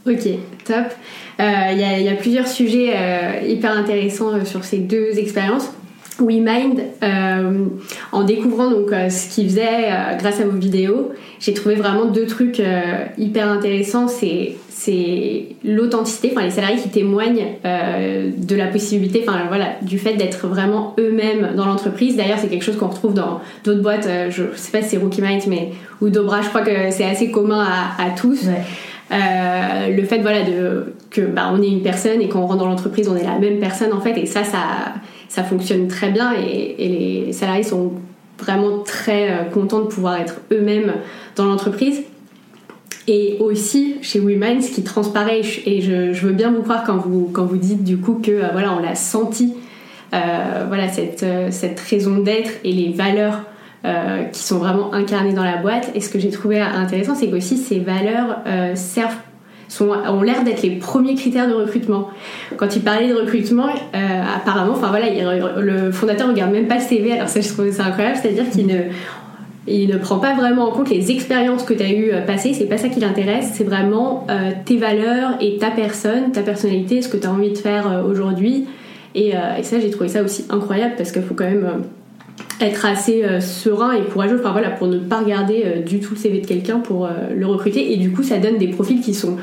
[0.06, 0.28] Ok,
[0.64, 0.86] top.
[1.38, 5.70] Il euh, y, a plusieurs sujets euh, hyper intéressants euh, sur ces deux expériences.
[6.20, 7.64] WeMind, euh,
[8.12, 12.62] en découvrant donc ce qu'ils faisaient grâce à vos vidéos, j'ai trouvé vraiment deux trucs
[13.18, 14.06] hyper intéressants.
[14.06, 20.46] C'est l'authenticité, enfin les salariés qui témoignent de la possibilité, enfin voilà, du fait d'être
[20.46, 22.14] vraiment eux-mêmes dans l'entreprise.
[22.14, 24.08] D'ailleurs, c'est quelque chose qu'on retrouve dans d'autres boîtes.
[24.30, 27.32] je, sais pas si c'est Rookie Mind, mais ou Dobra, je crois que c'est assez
[27.32, 27.66] commun
[27.98, 28.46] à, tous.
[29.12, 32.60] Euh, le fait voilà de que bah, on est une personne et quand on rentre
[32.60, 34.94] dans l'entreprise on est la même personne en fait et ça ça
[35.28, 37.92] ça fonctionne très bien et, les salariés sont
[38.38, 40.94] vraiment très euh, contents de pouvoir être eux-mêmes
[41.36, 42.02] dans l'entreprise.
[43.06, 47.28] Et aussi chez WeMind, ce qui transparaît, et je, veux bien vous croire quand vous,
[47.30, 49.54] quand vous dites du coup que euh, voilà, on l'a senti,
[50.12, 53.42] voilà, cette, cette raison d'être et les valeurs
[53.84, 55.90] euh, qui sont vraiment incarnées dans la boîte.
[55.94, 58.38] Et ce que j'ai trouvé intéressant, c'est qu'aussi ces valeurs
[58.74, 59.16] servent
[59.68, 62.08] sont, ont l'air d'être les premiers critères de recrutement.
[62.56, 63.68] Quand il parlait de recrutement,
[64.36, 65.06] apparemment, enfin voilà,
[65.58, 67.12] le fondateur regarde même pas le CV.
[67.12, 68.82] Alors ça, je trouve ça incroyable, c'est-à-dire qu'il ne
[69.66, 72.66] il ne prend pas vraiment en compte les expériences que tu as eues passées, c'est
[72.66, 77.08] pas ça qui l'intéresse, c'est vraiment euh, tes valeurs et ta personne, ta personnalité, ce
[77.08, 78.66] que tu as envie de faire euh, aujourd'hui.
[79.16, 81.84] Euh, et, ça, j'ai trouvé ça aussi incroyable parce qu'il faut quand même
[82.60, 84.40] être assez serein et courageux
[84.78, 87.92] pour ne pas regarder du tout le CV de quelqu'un pour le recruter.
[87.92, 89.36] Et du coup, ça donne des profils qui sont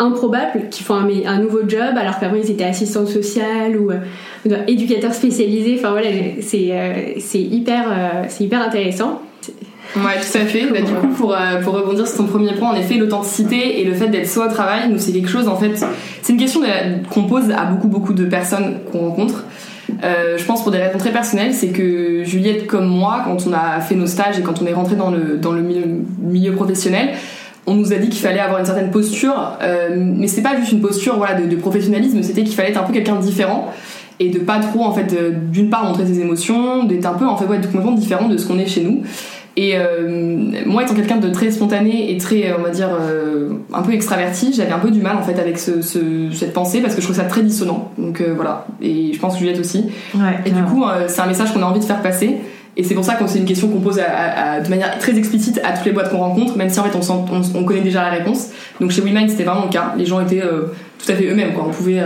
[0.00, 3.42] improbables, qui font un, nouveau job alors qu'avant ils étaient assistants sociaux
[3.78, 3.90] ou
[4.66, 5.76] éducateurs spécialisés.
[5.78, 6.08] Enfin voilà,
[6.40, 9.22] c'est hyper, c'est hyper intéressant.
[9.96, 10.66] Ouais, tout à fait.
[10.66, 13.84] Bah, du coup, pour, euh, pour rebondir sur ton premier point, en effet, l'authenticité et
[13.84, 15.82] le fait d'être soi au travail, nous, c'est quelque chose, en fait,
[16.22, 16.60] c'est une question
[17.10, 19.44] qu'on pose à beaucoup, beaucoup de personnes qu'on rencontre.
[20.04, 23.52] Euh, je pense pour des raisons très personnelles, c'est que Juliette comme moi, quand on
[23.52, 25.62] a fait nos stages et quand on est rentré dans le,
[26.20, 27.10] milieu, professionnel,
[27.66, 30.72] on nous a dit qu'il fallait avoir une certaine posture, euh, mais c'est pas juste
[30.72, 33.70] une posture voilà, de, de professionnalisme, c'était qu'il fallait être un peu quelqu'un de différent
[34.20, 35.14] et de pas trop en fait
[35.50, 38.46] d'une part montrer ses émotions, d'être un peu en fait ouais, complètement différent de ce
[38.46, 39.02] qu'on est chez nous.
[39.60, 40.06] Et euh,
[40.66, 44.52] moi, étant quelqu'un de très spontané et très, on va dire, euh, un peu extraverti,
[44.54, 45.82] j'avais un peu du mal en fait avec ce,
[46.32, 47.90] cette pensée parce que je trouve ça très dissonant.
[47.98, 48.66] Donc euh, voilà.
[48.80, 49.86] Et je pense que Juliette aussi.
[50.46, 52.36] et du coup, c'est un message qu'on a envie de faire passer.
[52.76, 55.72] Et c'est pour ça que c'est une question qu'on pose de manière très explicite à
[55.72, 57.24] toutes les boîtes qu'on rencontre, même si en fait on,
[57.58, 58.50] on, connaît déjà la réponse.
[58.80, 59.92] Donc chez WeMind, c'était vraiment le cas.
[59.98, 60.40] Les gens étaient
[61.04, 61.52] tout à fait eux-mêmes.
[61.54, 61.64] Quoi.
[61.66, 62.00] On pouvait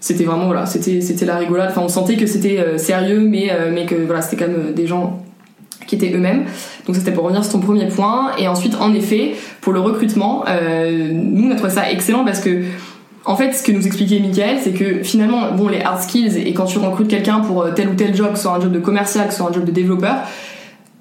[0.00, 3.84] c'était vraiment voilà c'était c'était la rigolade enfin on sentait que c'était sérieux mais mais
[3.84, 5.22] que voilà c'était quand même des gens
[5.86, 6.44] qui étaient eux-mêmes.
[6.86, 8.32] Donc ça c'était pour revenir sur ton premier point.
[8.38, 12.40] Et ensuite, en effet, pour le recrutement, euh, nous on a trouvé ça excellent parce
[12.40, 12.64] que
[13.26, 16.52] en fait, ce que nous expliquait Michael, c'est que finalement, bon, les hard skills, et
[16.52, 18.72] quand tu recrutes quelqu'un pour euh, tel ou tel job, que ce soit un job
[18.72, 20.16] de commercial, que ce soit un job de développeur,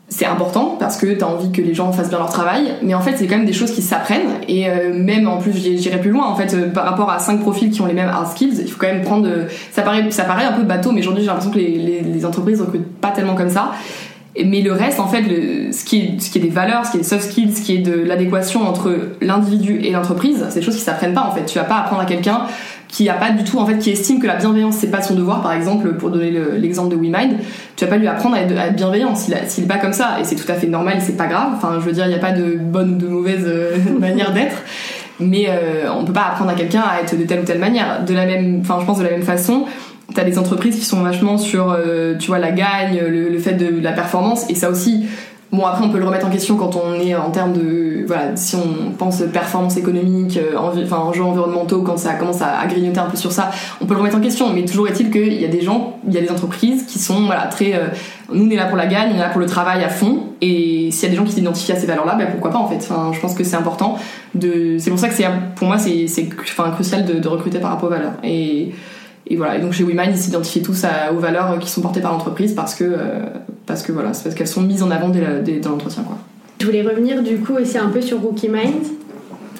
[0.08, 3.02] c'est important parce que t'as envie que les gens fassent bien leur travail, mais en
[3.02, 4.40] fait, c'est quand même des choses qui s'apprennent.
[4.48, 7.42] Et euh, même en plus, j'irai plus loin, en fait, euh, par rapport à cinq
[7.42, 9.28] profils qui ont les mêmes hard skills, il faut quand même prendre.
[9.72, 12.26] ça, paraît, ça paraît un peu bateau, mais aujourd'hui, j'ai l'impression que les, les, les
[12.26, 13.72] entreprises recrutent pas tellement comme ça
[14.36, 16.92] mais le reste en fait le, ce, qui est, ce qui est des valeurs ce
[16.92, 20.60] qui est des soft skills ce qui est de l'adéquation entre l'individu et l'entreprise c'est
[20.60, 21.46] des choses qui s'apprennent pas en fait.
[21.46, 22.42] Tu vas pas apprendre à quelqu'un
[22.88, 25.16] qui a pas du tout en fait qui estime que la bienveillance c'est pas son
[25.16, 27.38] devoir par exemple pour donner l'exemple de WeMind
[27.76, 29.16] tu vas pas lui apprendre à être, bienveillant.
[29.16, 31.54] S'il est pas comme ça et c'est tout à fait normal c'est pas grave.
[31.56, 34.34] Enfin je veux dire il y a pas de bonne ou de mauvaise euh, manière
[34.34, 34.58] d'être.
[35.20, 38.04] Mais euh, on peut pas apprendre à quelqu'un à être de telle ou telle manière.
[38.06, 39.66] De la même enfin je pense de la même façon
[40.14, 43.82] t'as des entreprises qui sont vachement sur euh, tu vois la gagne le, fait de
[43.82, 45.06] la performance et ça aussi
[45.52, 48.36] bon après on peut le remettre en question quand on est en termes de voilà
[48.36, 53.06] si on pense performance économique euh, enfin enjeux environnementaux quand ça commence à, grignoter un
[53.06, 54.52] peu sur ça on peut le remettre en question.
[54.52, 57.26] Mais toujours est-il qu'il y a des gens il y a des entreprises qui sont
[57.26, 57.88] voilà très euh,
[58.32, 60.28] nous on est là pour la gagne on est là pour le travail à fond
[60.42, 62.60] et s'il y a des gens qui s'identifient à ces valeurs là ben pourquoi pas
[62.60, 62.78] en fait.
[62.78, 63.98] Enfin je pense que c'est important
[64.36, 67.60] de c'est pour ça que c'est pour moi c'est c'est enfin crucial de, de recruter
[67.60, 68.14] par rapport aux valeurs.
[68.24, 68.74] Et
[69.28, 69.58] et voilà.
[69.58, 72.76] Et donc chez WeMind, ils s'identifient tous aux valeurs qui sont portées par l'entreprise parce
[72.76, 73.26] que, euh,
[73.66, 76.04] parce que voilà, c'est parce qu'elles sont mises en avant dès, dans l'entretien.
[76.04, 76.18] Quoi.
[76.60, 78.84] Je voulais revenir du coup aussi un peu sur Rookie Mind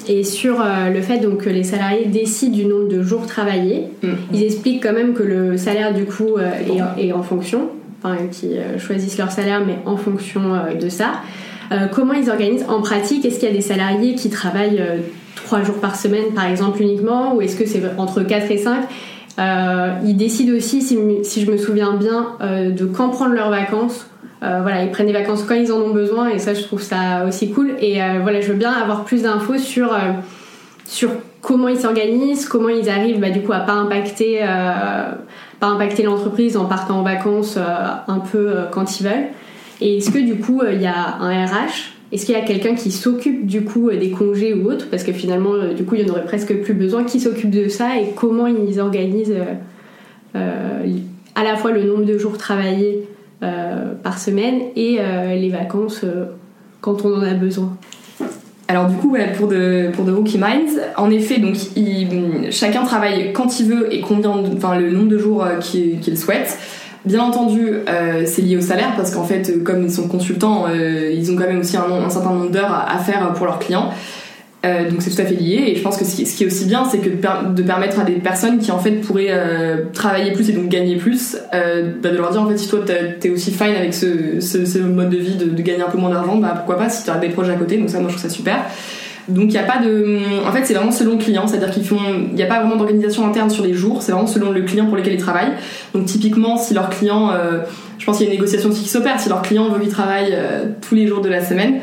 [0.08, 3.88] et sur euh, le fait donc, que les salariés décident du nombre de jours travaillés.
[4.02, 4.08] Mm.
[4.34, 6.52] Ils expliquent quand même que le salaire du coup euh,
[6.98, 7.70] est, est, en fonction,
[8.04, 10.42] enfin qu'ils choisissent leur salaire mais en fonction
[10.78, 11.22] de ça.
[11.94, 13.24] comment ils organisent en pratique?
[13.24, 14.84] Est-ce qu'il y a des salariés qui travaillent
[15.36, 18.72] trois jours par semaine par exemple uniquement ou est-ce que c'est entre 4 et 5
[18.74, 18.82] euh,
[19.38, 24.08] ils décident aussi, si, je me souviens bien, euh, de quand prendre leurs vacances.
[24.44, 26.82] Euh, voilà, ils prennent des vacances quand ils en ont besoin et ça, je trouve
[26.82, 27.76] ça aussi cool.
[27.80, 29.96] Et voilà, je veux bien avoir plus d'infos sur
[30.86, 34.42] sur comment ils s'organisent, comment ils arrivent, bah, du coup, à pas impacter
[35.60, 39.28] pas impacter l'entreprise en partant en vacances un peu quand ils veulent.
[39.80, 42.76] Et est-ce que du coup, il y a un RH est-ce qu'il y a quelqu'un
[42.76, 45.96] qui s'occupe du coup euh, des congés ou autre Parce que finalement, euh, du coup,
[45.96, 47.04] il y en aurait presque plus besoin.
[47.04, 49.34] Qui s'occupe de ça et comment ils organisent
[50.36, 50.86] euh,
[51.34, 53.08] à la fois le nombre de jours travaillés
[54.04, 55.00] par semaine et
[55.36, 56.06] les vacances
[56.80, 57.76] quand on en a besoin
[58.70, 61.56] alors du coup, pour de pour de Rookie Minds, en effet, donc
[62.50, 66.58] chacun travaille quand il veut et combien, enfin le nombre de jours qu'il souhaite.
[67.06, 71.12] Bien entendu, euh, c'est lié au salaire parce qu'en fait, comme ils sont consultants, euh,
[71.14, 73.90] ils ont quand même aussi un, certain nombre d'heures à, faire pour leurs clients.
[74.66, 75.66] Euh, donc c'est tout à fait lié.
[75.68, 78.14] Et je pense que ce qui, est aussi bien, c'est que de, permettre à des
[78.14, 79.34] personnes qui en fait pourraient
[79.92, 82.80] travailler plus et donc gagner plus, bah, de leur dire en fait si toi
[83.20, 86.38] t'es aussi fine avec ce, ce, mode de vie de, gagner un peu moins d'argent,
[86.38, 87.78] bah pourquoi pas si tu as des projets à côté.
[87.78, 88.60] Donc ça, moi je trouve ça super.
[89.30, 90.20] Donc il n'y a pas de.
[90.46, 92.00] En fait, c'est vraiment selon le client, c'est-à-dire qu'ils font.
[92.34, 94.98] N'y a pas vraiment d'organisation interne sur les jours, c'est vraiment selon le client pour
[94.98, 95.54] lequel ils travaillent.
[95.94, 97.32] Donc typiquement, si leur client.
[97.32, 97.60] euh,
[98.00, 99.20] je pense qu'il y a une négociation qui s'opère.
[99.20, 101.76] Si leur client veut qu'ils travaillent euh, tous les jours de la semaine,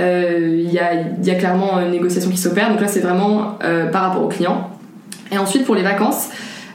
[0.00, 2.68] euh, il y, a, clairement une négociation qui s'opère.
[2.68, 3.58] Donc là, c'est vraiment
[3.90, 4.68] par rapport au client.
[5.30, 6.28] Et ensuite, pour les vacances,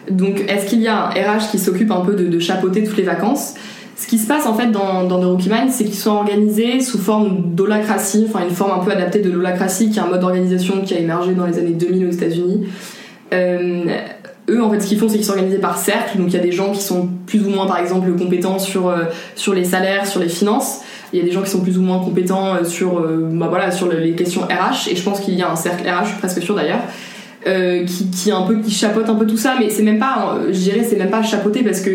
[0.09, 3.03] donc est-ce qu'il y a un RH qui s'occupe un peu de chapeauter toutes les
[3.03, 3.53] vacances?
[3.99, 6.79] Ce qui se passe en fait dans, dans The Rookie Mind, c'est qu'ils sont organisés
[6.81, 10.21] sous forme d'holacratie, enfin une forme un peu adaptée de l'holacratie, qui est un mode
[10.21, 12.67] d'organisation qui a émergé dans les années 2000 aux États-Unis.
[13.33, 13.85] Euh,
[14.49, 16.17] eux, en fait, ce qu'ils font, c'est qu'ils sont organisés par cercle.
[16.17, 18.87] Donc il y a des gens qui sont plus ou moins, par exemple, compétents sur,
[18.87, 19.03] euh,
[19.35, 20.81] sur les salaires, sur les finances.
[21.11, 23.47] Il y a des gens qui sont plus ou moins compétents euh, sur, euh, bah,
[23.49, 24.89] voilà, sur le- les questions RH.
[24.89, 26.81] Et je pense qu'il y a un cercle RH, je suis presque sûre d'ailleurs.
[27.47, 30.35] euh, qui, qui un peu qui chapeaute un peu tout ça mais c'est même pas
[30.37, 31.91] euh, je dirais c'est même pas chapeauter parce que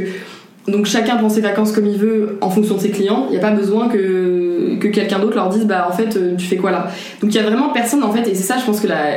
[0.69, 3.25] donc chacun prend ses vacances comme il veut en fonction de ses clients.
[3.29, 6.37] Il n'y a pas besoin que, que quelqu'un d'autre leur dise bah en fait euh,
[6.37, 6.89] tu fais quoi là?
[7.21, 9.17] Donc il y a vraiment personne en fait et c'est ça je pense que la,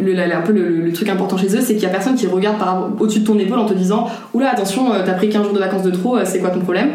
[0.00, 2.14] le, la- un peu le, le truc important chez eux c'est qu'il y a personne
[2.14, 5.30] qui regarde par au-dessus de ton épaule en te disant oula attention euh, t'as pris
[5.30, 6.90] 15 jours de vacances de trop euh, c'est quoi ton problème?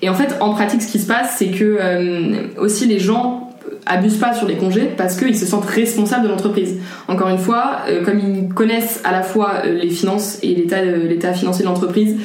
[0.00, 3.44] Et en fait en pratique ce qui se passe c'est que euh, aussi les gens
[3.84, 6.76] abusent pas sur les congés parce qu'ils se sentent responsables de l'entreprise.
[7.06, 11.64] Encore une fois, euh, comme ils connaissent à la fois les finances et l'état financier
[11.64, 12.16] de l'entreprise,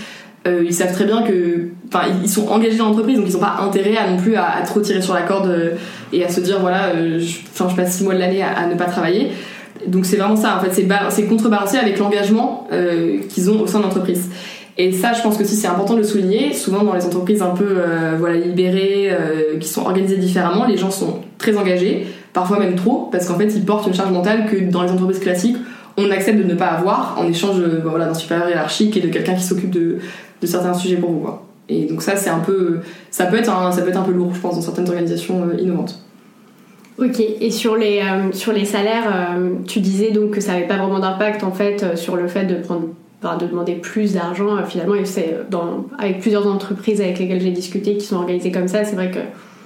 [0.46, 3.40] euh, ils savent très bien que, enfin, ils- sont engagés dans l'entreprise, donc ils n'ont
[3.40, 5.72] pas intérêt à non plus à, trop tirer sur la corde euh,
[6.12, 8.86] et à se dire voilà, euh, je, passe six mois de l'année à, ne pas
[8.86, 9.30] travailler.
[9.88, 13.62] Donc c'est vraiment ça, en fait, c'est ba- c'est contrebalancé avec l'engagement euh, qu'ils ont
[13.62, 14.30] au sein de l'entreprise.
[14.78, 16.52] Et ça, je pense que si c'est important de le souligner.
[16.54, 17.78] Souvent dans les entreprises un peu
[18.18, 19.16] voilà libérées,
[19.60, 23.54] qui sont organisées différemment, les gens sont très engagés, parfois même trop, parce qu'en fait
[23.56, 25.58] ils portent une charge mentale que dans les entreprises classiques
[25.98, 29.10] on accepte de ne pas avoir en échange bah, voilà, d'un supérieur hiérarchique et de
[29.10, 29.98] quelqu'un qui s'occupe de,
[30.44, 31.28] de certains sujets pour vous.
[31.70, 32.80] Et donc ça c'est un peu,
[33.10, 36.00] ça peut être un, ça un peu lourd, je pense, dans certaines organisations euh, innovantes.
[37.00, 40.68] Ok, et sur les, euh, sur les salaires, euh, tu disais donc que ça n'avait
[40.68, 42.90] pas vraiment d'impact en fait sur le fait de, prendre,
[43.40, 44.96] de demander plus d'argent finalement.
[44.96, 45.38] Et c'est
[45.98, 49.20] avec plusieurs entreprises avec lesquelles j'ai discuté qui sont organisées comme ça, c'est vrai que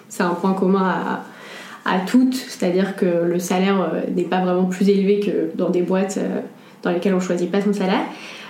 [0.07, 1.21] c'est un point commun
[1.83, 6.19] à, toutes, c'est-à-dire que le salaire n'est pas vraiment plus élevé que dans des boîtes
[6.83, 8.05] dans lesquelles on choisit pas son salaire.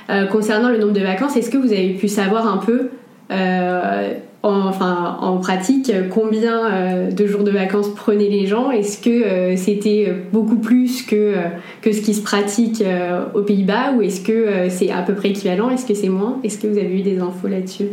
[0.10, 2.90] Euh, concernant le nombre de vacances, est-ce que vous avez pu savoir un peu
[3.32, 8.72] euh, en, enfin, en pratique, combien euh, de jours de vacances prenaient les gens?
[8.72, 11.48] Est-ce que euh, c'était beaucoup plus que, euh,
[11.82, 12.84] que ce qui se pratique
[13.34, 13.94] aux Pays-Bas?
[13.94, 15.70] Ou est-ce que c'est à peu près équivalent?
[15.70, 16.40] Est-ce que c'est moins?
[16.44, 17.88] Est-ce que vous avez eu des infos là-dessus?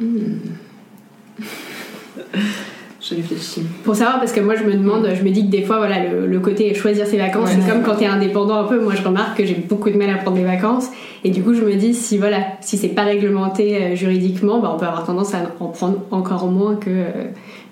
[3.10, 3.62] Je réfléchis.
[3.84, 5.96] Pour savoir, parce que moi je me demande, je me dis que des fois, voilà,
[6.08, 7.56] le, le côté choisir ses vacances, Ouais.
[7.64, 8.80] c'est comme quand t'es indépendant un peu.
[8.80, 10.86] Moi je remarque que j'ai beaucoup de mal à prendre des vacances.
[11.24, 14.72] Et du coup, je me dis, si voilà, si c'est pas réglementé euh, juridiquement, bah,
[14.74, 17.04] on peut avoir tendance à en prendre encore moins que, euh,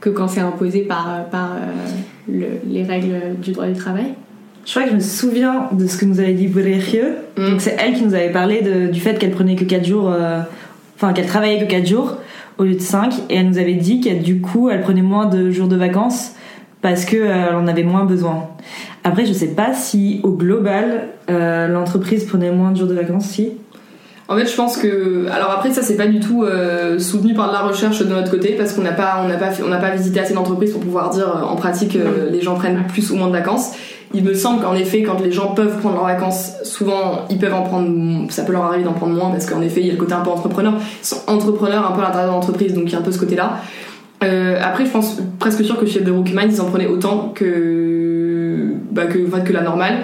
[0.00, 4.06] que quand c'est imposé par, euh, par euh, le- les règles du droit du travail.
[4.66, 6.76] Je crois que je me souviens de ce que nous avait dit Bourrier.
[7.38, 7.50] Mm.
[7.52, 10.10] Donc c'est elle qui nous avait parlé de- du fait qu'elle prenait que 4 jours,
[10.12, 10.40] euh,
[10.96, 12.18] enfin qu'elle travaillait que 4 jours
[12.58, 15.26] au lieu de 5 et elle nous avait dit qu'elle du coup elle prenait moins
[15.26, 16.32] de jours de vacances
[16.82, 18.48] parce que euh, elle en avait moins besoin.
[19.04, 23.26] Après je sais pas si au global euh, l'entreprise prenait moins de jours de vacances
[23.26, 23.52] si.
[24.30, 25.26] En fait, je pense que.
[25.30, 28.30] Alors après, ça, c'est pas du tout euh, soutenu par de la recherche de notre
[28.30, 30.82] côté, parce qu'on n'a pas, on n'a pas, on n'a pas visité assez d'entreprises pour
[30.82, 31.96] pouvoir dire euh, en pratique
[32.30, 33.72] les gens prennent plus ou moins de vacances.
[34.14, 37.54] Il me semble qu'en effet, quand les gens peuvent prendre leurs vacances, souvent ils peuvent
[37.54, 39.92] en prendre, ça peut leur arriver d'en prendre moins, parce qu'en effet, il y a
[39.92, 40.74] le côté un peu entrepreneur.
[41.02, 43.12] Ils sont entrepreneurs un peu à l'intérieur de l'entreprise, donc il y a un peu
[43.12, 43.60] ce côté-là.
[44.24, 47.32] Euh, après, je pense presque sûr que chez The Rookie Mind, ils en prenaient autant
[47.34, 49.98] que, bah, que, enfin, que la normale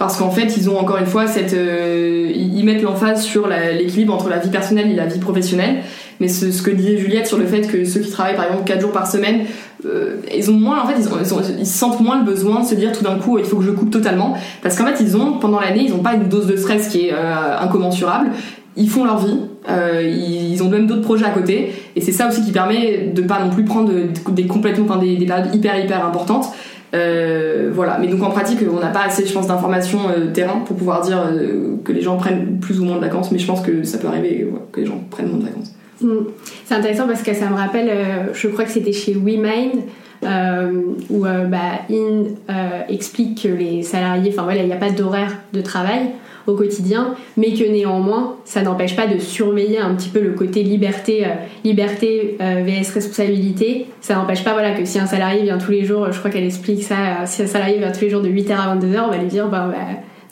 [0.00, 4.14] parce qu'en fait ils ont encore une fois cette euh, ils mettent l'emphase sur l'équilibre
[4.14, 5.82] entre la vie personnelle et la vie professionnelle
[6.20, 8.64] mais ce, ce que disait Juliette sur le fait que ceux qui travaillent par exemple
[8.64, 9.42] 4 jours par semaine
[9.86, 12.60] euh, ils ont moins en fait ils, ont- ils ont- ils sentent moins le besoin
[12.60, 14.34] de se dire tout d'un coup il faut que je coupe totalement.
[14.62, 17.06] Parce qu'en fait ils ont pendant l'année ils ont pas une dose de stress qui
[17.08, 18.30] est euh, incommensurable.
[18.76, 19.36] Ils font leur vie.
[19.68, 21.72] Euh, ils, ont même d'autres projets à côté.
[21.96, 23.92] Et c'est ça aussi qui permet de pas non plus prendre
[24.32, 26.46] des complètement enfin, des, des périodes hyper hyper importantes.
[26.94, 30.60] Euh, voilà, mais donc en pratique, on n'a pas assez, je pense, d'informations euh, terrain
[30.64, 33.46] pour pouvoir dire euh, que les gens prennent plus ou moins de vacances, mais je
[33.46, 35.72] pense que ça peut arriver ouais, que les gens prennent moins de vacances.
[36.00, 36.26] Mm.
[36.64, 39.82] C'est intéressant parce que ça me rappelle, euh, je crois que c'était chez WeMind,
[40.24, 44.76] euh, où euh, bah, In euh, explique que les salariés, enfin voilà, il n'y a
[44.76, 46.10] pas d'horaire de travail
[46.46, 50.62] au quotidien, mais que néanmoins, ça n'empêche pas de surveiller un petit peu le côté
[50.62, 51.30] liberté, euh,
[51.64, 53.86] liberté vs responsabilité.
[54.00, 56.44] Ça n'empêche pas voilà, que si un salarié vient tous les jours, je crois qu'elle
[56.44, 59.18] explique ça, si un salarié vient tous les jours de 8h à 22h, on va
[59.18, 59.78] lui dire, bah, bah,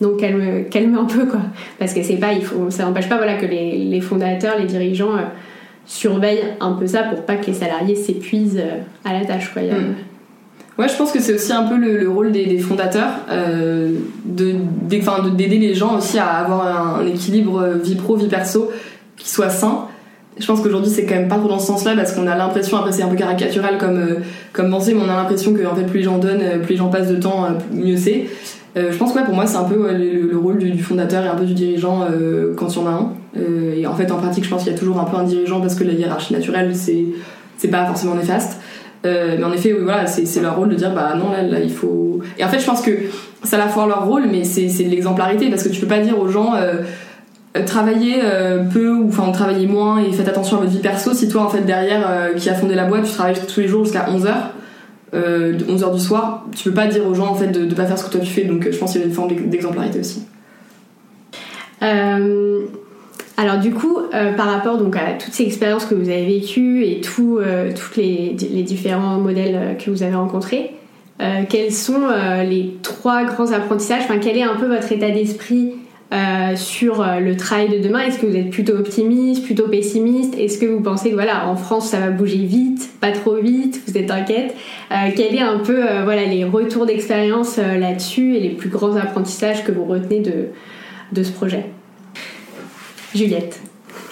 [0.00, 1.40] donc calme, calme un peu quoi.
[1.78, 2.30] Parce que c'est pas,
[2.70, 5.12] ça n'empêche pas voilà, que les, fondateurs, les dirigeants
[5.88, 9.52] surveillent un peu ça pour pas que les salariés s'épuisent euh, à la tâche.
[9.52, 9.62] Quoi.
[9.62, 9.94] Mm.
[10.78, 14.54] Ouais, je pense que c'est aussi un peu le, rôle des, fondateurs euh, de
[15.34, 18.70] d'aider les gens aussi à avoir un, équilibre vie pro vie perso
[19.16, 19.86] qui soit sain.
[20.38, 22.76] Je pense qu'aujourd'hui c'est quand même pas trop dans ce sens-là parce qu'on a l'impression,
[22.76, 24.18] après c'est un peu caricatural comme
[24.52, 26.76] comme pensée, mais on a l'impression que en fait plus les gens donnent, plus les
[26.76, 28.26] gens passent de temps, mieux c'est.
[28.90, 31.44] Je pense que pour moi c'est un peu le, rôle du, fondateur et un peu
[31.44, 32.06] du dirigeant
[32.56, 33.12] quand il y en a un.
[33.76, 35.60] et en fait en pratique je pense qu'il y a toujours un peu un dirigeant
[35.60, 38.60] parce que la hiérarchie naturelle c'est pas forcément néfaste.
[39.06, 42.20] Euh, mais en effet, voilà, c'est leur rôle de dire bah non, là, il faut.
[42.38, 42.90] Et en fait, je pense que
[43.44, 46.00] ça à la fois leur rôle, mais c'est de l'exemplarité parce que tu peux pas
[46.00, 46.82] dire aux gens euh,
[47.64, 51.28] travaillez euh, peu ou enfin travaillez moins et faites attention à votre vie perso si
[51.28, 54.06] toi en fait derrière qui a fondé la boîte tu travailles tous les jours jusqu'à
[54.06, 54.32] 11h
[55.12, 57.98] de 11h du soir tu peux pas dire aux gens en fait de, pas faire
[57.98, 58.44] ce que toi tu fais.
[58.44, 60.26] Donc je pense qu'il y a une forme d'exemplarité aussi.
[63.38, 66.84] Alors du coup, euh, par rapport donc à toutes ces expériences que vous avez vécues
[66.84, 68.34] et tous euh, les,
[68.64, 70.74] différents modèles euh, que vous avez rencontrés,
[71.48, 72.02] quels sont
[72.48, 74.02] les trois grands apprentissages?
[74.04, 75.74] Enfin, quel est un peu votre état d'esprit
[76.56, 78.00] sur le travail de demain.
[78.00, 80.34] Est-ce que vous êtes plutôt optimiste, plutôt pessimiste?
[80.38, 83.82] Est-ce que vous pensez que voilà, en France, ça va bouger vite, pas trop vite?
[83.86, 84.54] Vous êtes inquiète?
[84.88, 89.72] Quel est un peu voilà les retours d'expérience là-dessus et les plus grands apprentissages que
[89.72, 90.46] vous retenez de,
[91.12, 91.66] de ce projet?
[93.14, 93.60] Juliette.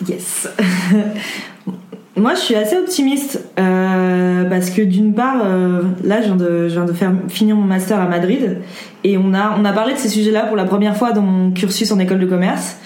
[0.07, 0.49] Yes.
[2.17, 6.67] Moi, je suis assez optimiste euh, parce que d'une part, euh, là, je viens, de,
[6.67, 8.63] je viens de faire finir mon master à Madrid
[9.05, 11.51] et on a, on a parlé de ces sujets-là pour la première fois dans mon
[11.51, 12.79] cursus en école de commerce.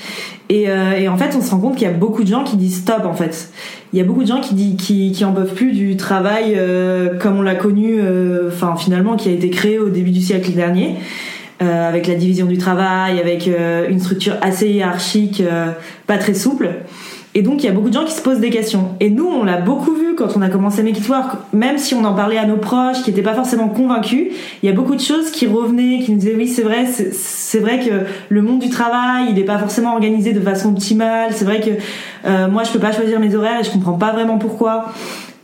[0.48, 2.42] Et, euh, et en fait, on se rend compte qu'il y a beaucoup de gens
[2.42, 3.04] qui disent stop.
[3.04, 3.50] En fait,
[3.92, 6.60] il y a beaucoup de gens qui disent qui, qui en peuvent plus du travail
[7.20, 8.00] comme on l'a connu,
[8.48, 10.96] enfin finalement, qui a été créé au début du siècle dernier.
[11.62, 15.72] Euh, avec la division du travail, avec euh, une structure assez hiérarchique, euh,
[16.06, 16.70] pas très souple.
[17.34, 18.96] Et donc il y a beaucoup de gens qui se posent des questions.
[18.98, 21.94] Et nous, on l'a beaucoup vu quand on a commencé Make It Work, même si
[21.94, 24.96] on en parlait à nos proches qui n'étaient pas forcément convaincus, il y a beaucoup
[24.96, 28.58] de choses qui revenaient, qui nous disaient oui c'est vrai, c'est vrai que le monde
[28.58, 31.30] du travail, il n'est pas forcément organisé de façon optimale.
[31.32, 31.70] C'est vrai que
[32.28, 34.86] euh, moi je peux pas choisir mes horaires et je comprends pas vraiment pourquoi.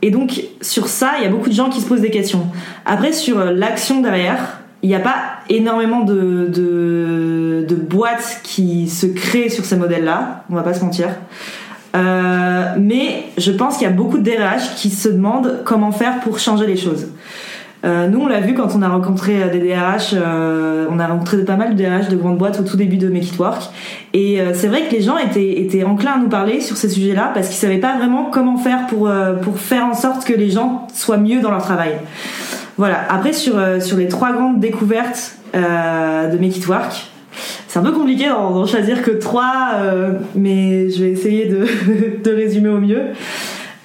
[0.01, 2.47] Et donc sur ça, il y a beaucoup de gens qui se posent des questions.
[2.85, 5.15] Après sur l'action derrière, il n'y a pas
[5.49, 10.83] énormément de, de, de, boîtes qui se créent sur ces modèles-là, on va pas se
[10.83, 11.09] mentir.
[11.97, 16.19] Euh, mais je pense qu'il y a beaucoup de DRH qui se demandent comment faire
[16.19, 17.07] pour changer les choses.
[17.85, 20.15] Euh, nous, on l'a vu quand on a rencontré euh, des DRH,
[20.89, 23.29] on a rencontré pas mal de DRH de grandes boîtes au tout début de Make
[23.29, 23.63] It Work.
[24.13, 27.31] Et c'est vrai que les gens étaient, étaient enclins à nous parler sur ces sujets-là
[27.33, 29.09] parce qu'ils savaient pas vraiment comment faire pour,
[29.41, 31.93] pour faire en sorte que les gens soient mieux dans leur travail.
[32.77, 32.99] Voilà.
[33.09, 37.07] Après, sur, sur les trois grandes découvertes de Make It Work,
[37.77, 41.45] c'est un peu compliqué d'en choisir que trois, euh, mais je vais essayer
[42.23, 43.01] de, résumer au mieux.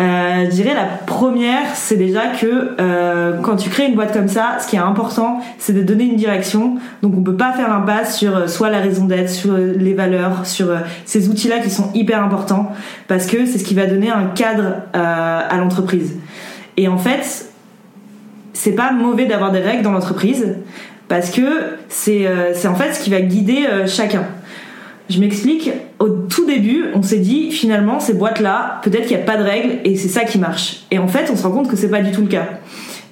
[0.00, 4.28] Euh, je dirais la première, c'est déjà que euh, quand tu crées une boîte comme
[4.28, 6.76] ça, ce qui est important, c'est de donner une direction.
[7.02, 10.68] Donc on peut pas faire l'impasse sur soit la raison d'être, sur les valeurs, sur
[11.04, 12.72] ces outils-là qui sont hyper importants
[13.08, 16.16] parce que c'est ce qui va donner un cadre à l'entreprise.
[16.78, 17.52] Et en fait,
[18.54, 20.56] c'est pas mauvais d'avoir des règles dans l'entreprise
[21.12, 21.42] parce que
[21.90, 24.24] c'est euh, en fait ce qui va guider euh, chacun.
[25.10, 25.70] Je m'explique.
[25.98, 29.42] Au tout début, on s'est dit finalement ces boîtes-là, peut-être qu'il n'y a pas de
[29.42, 30.84] règles et c'est ça qui marche.
[30.90, 32.48] Et en fait, on se rend compte que c'est pas du tout le cas.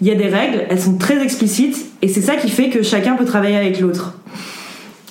[0.01, 2.83] Il y a des règles, elles sont très explicites et c'est ça qui fait que
[2.83, 4.19] chacun peut travailler avec l'autre.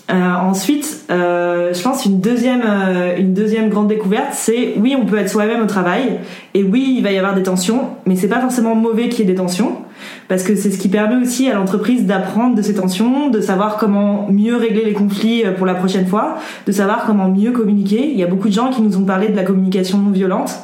[0.10, 5.05] Euh, ensuite, euh, je pense une deuxième, euh, une deuxième grande découverte, c'est oui, on
[5.05, 6.20] peut être soi-même au travail,
[6.55, 9.30] et oui, il va y avoir des tensions, mais c'est pas forcément mauvais qu'il y
[9.30, 9.74] ait des tensions,
[10.28, 13.78] parce que c'est ce qui permet aussi à l'entreprise d'apprendre de ces tensions, de savoir
[13.78, 18.10] comment mieux régler les conflits pour la prochaine fois, de savoir comment mieux communiquer.
[18.12, 20.55] Il y a beaucoup de gens qui nous ont parlé de la communication non violente.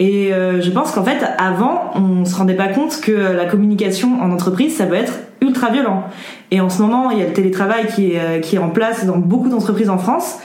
[0.00, 4.32] Et je pense qu'en fait, avant, on se rendait pas compte que la communication en
[4.32, 5.14] entreprise, ça peut être
[5.44, 6.04] ultra violent.
[6.50, 8.70] Et en ce moment, il y a le télétravail qui est, euh, qui est en
[8.70, 10.38] place dans beaucoup d'entreprises en France.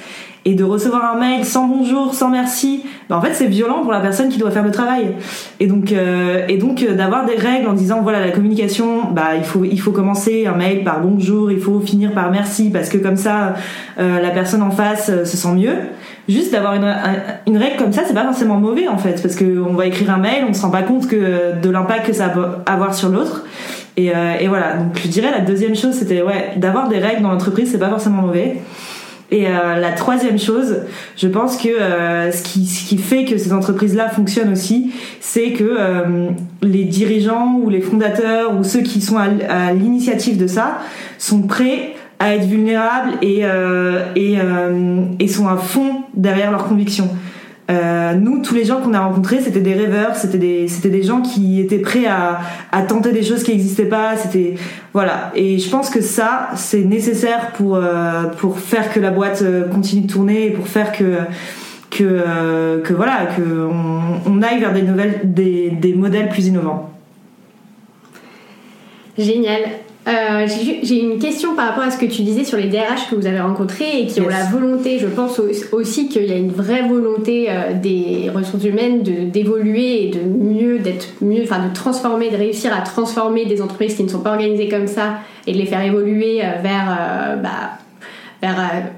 [0.46, 3.92] Et de recevoir un mail sans bonjour, sans merci, ben en fait c'est violent pour
[3.92, 5.12] la personne qui doit faire le travail.
[5.60, 9.36] Et donc, euh, et donc euh, d'avoir des règles en disant voilà la communication, bah
[9.38, 12.88] il faut il faut commencer un mail par bonjour, il faut finir par merci parce
[12.88, 13.56] que comme ça
[13.98, 15.76] la personne en face se sent mieux.
[16.30, 16.96] Juste d'avoir une,
[17.48, 20.12] une règle comme ça, c'est pas forcément mauvais en fait parce que on va écrire
[20.12, 23.10] un mail, on se rend pas compte que de l'impact que ça peut avoir sur
[23.10, 23.44] l'autre.
[24.08, 27.32] Euh, et, voilà, donc je dirais la deuxième chose, c'était ouais, d'avoir des règles dans
[27.32, 28.58] l'entreprise, c'est pas forcément mauvais.
[29.32, 30.78] Et euh, la troisième chose,
[31.16, 35.52] je pense que euh, ce, qui, ce qui fait que ces entreprises-là fonctionnent aussi, c'est
[35.52, 35.78] que
[36.64, 40.80] les dirigeants ou les fondateurs ou ceux qui sont à, l'initiative de ça
[41.20, 43.44] sont prêts à être vulnérables et,
[44.16, 44.38] et,
[45.20, 47.10] et sont à fond derrière leurs convictions.
[47.70, 51.04] Euh, nous, tous les gens qu'on a rencontrés, c'était des rêveurs, c'était des, c'était des
[51.04, 52.40] gens qui étaient prêts à,
[52.72, 54.18] à tenter des choses qui n'existaient pas.
[54.18, 54.56] C'était
[54.92, 55.32] voilà.
[55.36, 59.68] Et je pense que ça, c'est nécessaire pour euh, pour faire que la boîte euh,
[59.68, 61.18] continue de tourner et pour faire que
[61.92, 66.90] que, que voilà que on, on aille vers des nouvelles des, des modèles plus innovants.
[69.18, 69.62] Génial.
[70.10, 70.48] Euh,
[70.82, 73.28] j'ai une question par rapport à ce que tu disais sur les DRH que vous
[73.28, 76.52] avez rencontrés et qui ont la volonté, je pense au- aussi qu'il y a une
[76.52, 82.32] vraie volonté euh, des ressources humaines d'évoluer et de mieux, d'être mieux, enfin de transformer,
[82.32, 85.58] de réussir à transformer des entreprises qui ne sont pas organisées comme ça et de
[85.58, 87.78] les faire évoluer euh, vers, bah,
[88.42, 88.56] vers,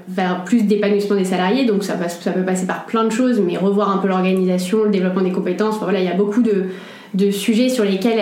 [0.08, 1.66] vers plus d'épanouissement des salariés.
[1.66, 4.84] Donc ça, passe, ça peut passer par plein de choses, mais revoir un peu l'organisation,
[4.84, 5.74] le développement des compétences.
[5.76, 6.68] Enfin, voilà, il y a beaucoup de,
[7.12, 8.18] de sujets sur lesquels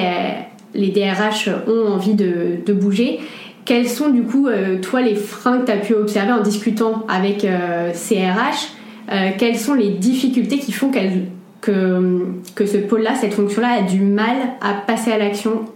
[0.74, 3.20] les DRH ont envie de, de bouger.
[3.64, 7.04] Quels sont du coup, euh, toi, les freins que tu as pu observer en discutant
[7.08, 8.68] avec euh, ces RH
[9.12, 11.26] Euh, Quelles sont les difficultés qui font qu'elles-
[11.60, 15.66] que, que ce pôle-là, cette fonction-là, a du mal à passer à l'action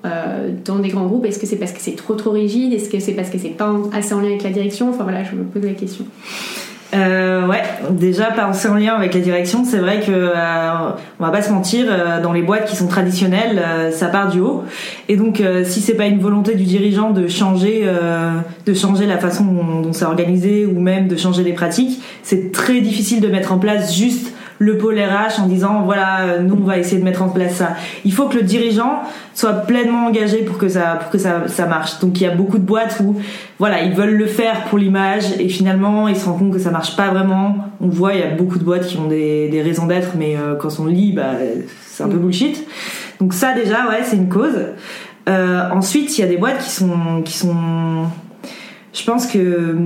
[0.64, 1.26] dans des grands groupes?
[1.26, 2.72] Est-ce que c'est parce que c'est trop trop rigide?
[2.72, 4.88] Est-ce que c'est parce que c'est pas assez en lien avec la direction?
[4.88, 6.06] Enfin voilà, je me pose la question.
[6.94, 11.30] Euh, ouais, déjà pas en lien avec la direction, c'est vrai que euh, on va
[11.30, 14.64] pas se mentir, euh, dans les boîtes qui sont traditionnelles, euh, ça part du haut.
[15.08, 17.84] Et donc euh, si c'est pas une volonté du dirigeant de changer,
[18.66, 22.52] de changer la façon dont, dont c'est organisé ou même de changer les pratiques, c'est
[22.52, 24.32] très difficile de mettre en place juste
[24.64, 27.56] le pôle RH en disant voilà euh, nous on va essayer de mettre en place
[27.56, 27.70] ça.
[28.04, 29.02] Il faut que le dirigeant
[29.34, 32.00] soit pleinement engagé pour que ça pour que ça, ça marche.
[32.00, 33.16] Donc il y a beaucoup de boîtes où
[33.58, 36.70] voilà ils veulent le faire pour l'image et finalement ils se rendent compte que ça
[36.70, 37.56] marche pas vraiment.
[37.80, 40.36] On voit il y a beaucoup de boîtes qui ont des, des raisons d'être mais
[40.36, 41.32] euh, quand on lit bah
[41.86, 42.66] c'est un peu bullshit.
[43.20, 44.58] Donc ça déjà ouais c'est une cause.
[45.28, 47.54] Euh, ensuite il y a des boîtes qui sont qui sont
[48.92, 49.76] je pense que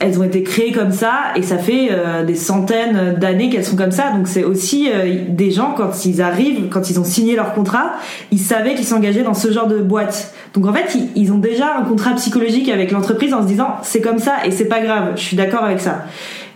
[0.00, 3.76] elles ont été créées comme ça et ça fait euh, des centaines d'années qu'elles sont
[3.76, 4.10] comme ça.
[4.10, 7.92] Donc c'est aussi euh, des gens quand ils arrivent, quand ils ont signé leur contrat,
[8.30, 10.34] ils savaient qu'ils s'engageaient dans ce genre de boîte.
[10.54, 13.76] Donc en fait ils, ils ont déjà un contrat psychologique avec l'entreprise en se disant
[13.82, 16.04] c'est comme ça et c'est pas grave, je suis d'accord avec ça.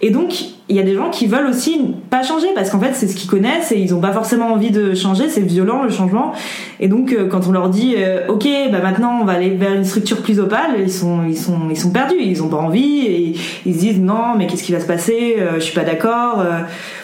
[0.00, 0.32] Et donc
[0.72, 3.14] il y a des gens qui veulent aussi pas changer parce qu'en fait c'est ce
[3.14, 6.32] qu'ils connaissent et ils ont pas forcément envie de changer, c'est violent le changement.
[6.80, 9.74] Et donc euh, quand on leur dit euh, ok bah maintenant on va aller vers
[9.74, 13.00] une structure plus opale, ils sont ils sont ils sont perdus, ils ont pas envie
[13.06, 13.34] et
[13.66, 16.40] ils se disent non mais qu'est-ce qui va se passer, Euh, je suis pas d'accord,
[16.40, 16.60] euh,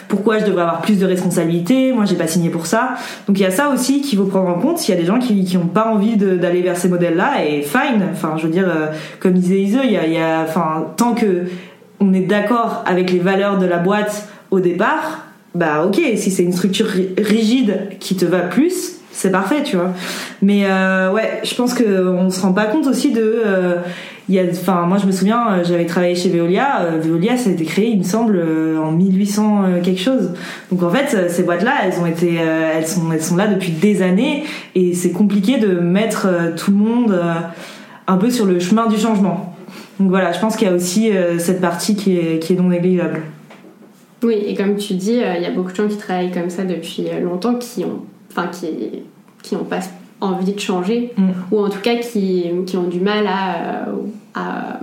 [0.07, 2.95] pourquoi je devrais avoir plus de responsabilités, moi j'ai pas signé pour ça.
[3.27, 4.87] Donc il y a ça aussi qu'il faut prendre en compte.
[4.87, 7.61] Il y a des gens qui qui ont pas envie d'aller vers ces modèles-là et
[7.61, 8.01] fine.
[8.11, 8.67] Enfin je veux dire
[9.19, 11.45] comme disait Ise, il y a il y a enfin tant que
[11.99, 15.25] on est d'accord avec les valeurs de la boîte au départ,
[15.55, 19.75] bah ok, si c'est une structure ri- rigide qui te va plus, c'est parfait, tu
[19.75, 19.91] vois.
[20.41, 23.41] Mais euh, ouais, je pense que on se rend pas compte aussi de.
[23.45, 23.75] euh,
[24.31, 26.81] il a, enfin, moi je me souviens, euh, j'avais travaillé chez Veolia.
[26.83, 30.33] euh, Veolia, ça a été créé, il me semble, euh, en 1800 euh, quelque chose.
[30.71, 33.47] Donc en fait, euh, ces boîtes-là, elles ont été, euh, elles sont, elles sont là
[33.47, 34.43] depuis des années,
[34.75, 37.33] et c'est compliqué de mettre euh, tout le monde euh,
[38.07, 39.48] un peu sur le chemin du changement.
[39.99, 42.55] Donc voilà, je pense qu'il y a aussi euh, cette partie qui est, qui est
[42.55, 43.21] non négligeable.
[44.23, 46.49] Oui, et comme tu dis, euh, il y a beaucoup de gens qui travaillent comme
[46.49, 48.67] ça depuis euh, longtemps, qui ont, enfin, qui,
[49.43, 49.79] qui n'ont pas
[50.21, 51.29] envie de changer, Mm.
[51.51, 53.87] ou en tout cas qui, qui ont du mal à,
[54.35, 54.79] à,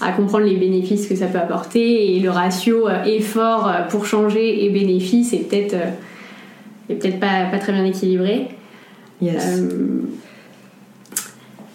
[0.00, 4.70] à comprendre les bénéfices que ça peut apporter, et le ratio effort pour changer et
[4.70, 5.76] bénéfice est peut-être
[6.88, 8.48] peut-être pas, pas très bien équilibré.
[9.20, 9.60] Yes.
[9.60, 10.02] Euh,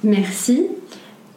[0.03, 0.63] merci.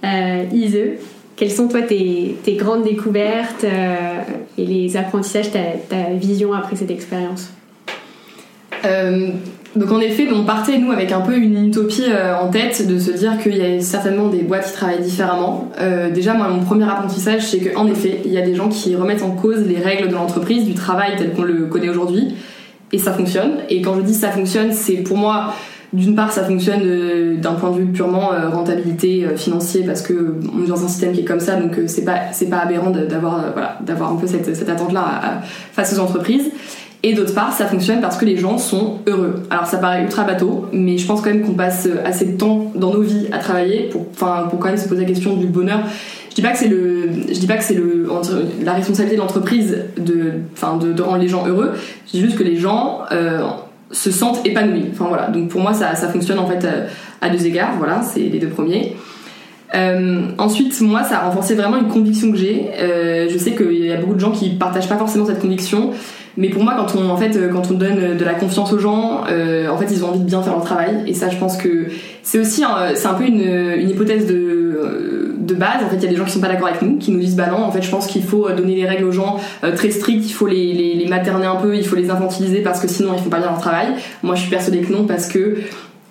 [0.05, 0.99] Euh, Ise,
[1.41, 4.19] quelles sont toi tes, grandes découvertes euh,
[4.59, 7.49] et les apprentissages, ta, vision après cette expérience?
[8.85, 9.29] Euh,
[9.75, 12.99] donc en effet, on partait nous avec un peu une utopie euh, en tête de
[12.99, 15.71] se dire qu'il y a certainement des boîtes qui travaillent différemment.
[16.13, 19.23] Déjà, moi, mon premier apprentissage, c'est qu'en effet, il y a des gens qui remettent
[19.23, 22.35] en cause les règles de l'entreprise, du travail tel qu'on le connaît aujourd'hui,
[22.93, 23.61] et ça fonctionne.
[23.71, 25.55] Et quand je dis ça fonctionne, c'est pour moi
[25.93, 30.03] d'une part, ça fonctionne euh, d'un point de vue purement euh, rentabilité euh, financier parce
[30.03, 32.59] que on est dans un système qui est comme ça, donc c'est pas c'est pas
[32.59, 36.51] aberrant d'avoir voilà d'avoir un peu cette, cette attente là face aux entreprises.
[37.03, 39.43] Et d'autre part, ça fonctionne parce que les gens sont heureux.
[39.49, 42.71] Alors ça paraît ultra bateau, mais je pense quand même qu'on passe assez de temps
[42.75, 45.47] dans nos vies à travailler pour, enfin, pour quand même se poser la question du
[45.47, 45.81] bonheur.
[46.29, 48.07] Je dis pas que c'est le, je dis pas que c'est le,
[48.63, 51.73] la responsabilité de l'entreprise de, enfin, de, rendre les gens heureux.
[52.07, 53.01] Je dis juste que les gens
[53.91, 54.87] se sentent épanouis.
[54.93, 55.29] Enfin voilà.
[55.29, 56.87] Donc pour moi, ça, ça fonctionne en fait euh,
[57.21, 57.75] à deux égards.
[57.79, 58.97] Voilà, c'est les deux premiers.
[59.75, 62.71] Euh, ensuite, moi, ça a renforcé vraiment une conviction que j'ai.
[62.79, 65.91] Euh, je sais qu'il y a beaucoup de gens qui partagent pas forcément cette conviction,
[66.41, 68.79] mais pour moi, quand on, en fait, euh, quand on donne de la confiance aux
[68.79, 71.03] gens, euh, en fait, ils ont envie de bien faire leur travail.
[71.07, 71.87] Et ça, je pense que
[72.23, 76.07] c'est aussi, un- c'est un peu une, hypothèse de, de base, en fait, il y
[76.07, 77.71] a des gens qui sont pas d'accord avec nous, qui nous disent bah non, en
[77.71, 79.37] fait, je pense qu'il faut donner les règles aux gens
[79.77, 82.89] très strictes, il faut les, les, materner un peu, il faut les infantiliser parce que
[82.89, 83.89] sinon ils font pas bien leur travail.
[84.23, 85.59] Moi, je suis persuadée que non parce que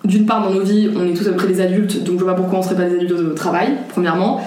[0.04, 2.24] d'une part, dans nos vies, on est tous à peu près des adultes, donc je
[2.24, 4.40] vois pas pourquoi on serait pas des adultes au travail, premièrement.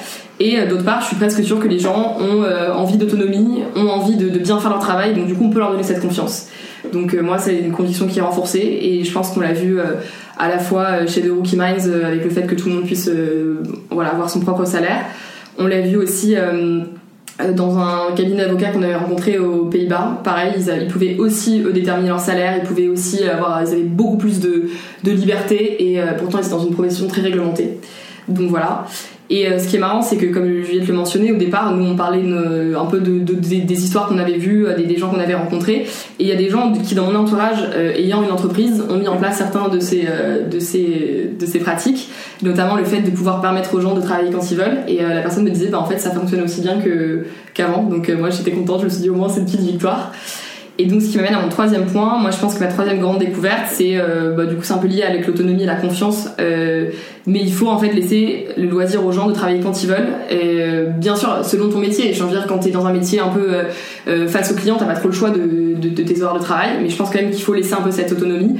[0.44, 3.64] Et euh, d'autre part, je suis presque sûre que les gens ont euh, envie d'autonomie,
[3.78, 6.02] ont envie de, bien faire leur travail, donc du coup, on peut leur donner cette
[6.02, 6.48] confiance.
[6.92, 9.80] Donc euh, moi, c'est une condition qui est renforcée, et je pense qu'on l'a vu
[10.38, 13.10] à la fois chez The Rookie Minds, avec le fait que tout le monde puisse
[13.90, 15.06] voilà, avoir son propre salaire.
[15.58, 16.36] On l'a vu aussi
[17.56, 20.20] dans un cabinet d'avocats qu'on avait rencontré aux Pays-Bas.
[20.26, 24.42] Pareil, ils, pouvaient aussi déterminer leur salaire, ils pouvaient aussi avoir, ils avaient beaucoup plus
[24.42, 24.70] de,
[25.04, 27.78] de liberté et pourtant ils étaient dans une profession très réglementée.
[28.28, 28.86] Donc voilà.
[29.34, 31.84] Et euh, ce qui est marrant, c'est que comme Juliette le mentionnait au départ, nous
[31.84, 35.34] on parlait un peu de, des, histoires qu'on avait vues, euh, des, gens qu'on avait
[35.34, 35.88] rencontrés.
[36.20, 38.98] Et il y a des gens qui, dans mon entourage, euh, ayant une entreprise, ont
[38.98, 40.06] mis en place certains de ces,
[40.52, 42.10] de ces, de ces pratiques,
[42.44, 44.84] notamment le fait de pouvoir permettre aux gens de travailler quand ils veulent.
[44.88, 46.78] Et la personne me disait, bah, en fait, ça fonctionne aussi bien
[47.56, 47.82] qu'avant.
[47.82, 50.12] Donc moi j'étais contente, je me suis dit au moins c'est une petite victoire.
[50.80, 53.00] Et donc, ce qui m'amène à mon troisième point, moi je pense que ma troisième
[53.00, 55.76] grande découverte, c'est euh, bah, du coup c'est un peu lié avec l'autonomie et la
[55.76, 56.90] confiance, euh,
[57.28, 60.14] mais il faut en fait laisser le loisir aux gens de travailler quand ils veulent.
[60.32, 63.20] Et, euh, bien sûr, selon ton métier, je veux dire quand t'es dans un métier
[63.20, 66.40] un peu face aux clients, t'as pas trop le choix de, de, de, tes horaires
[66.40, 68.56] de travail, mais je pense quand même qu'il faut laisser un peu cette autonomie.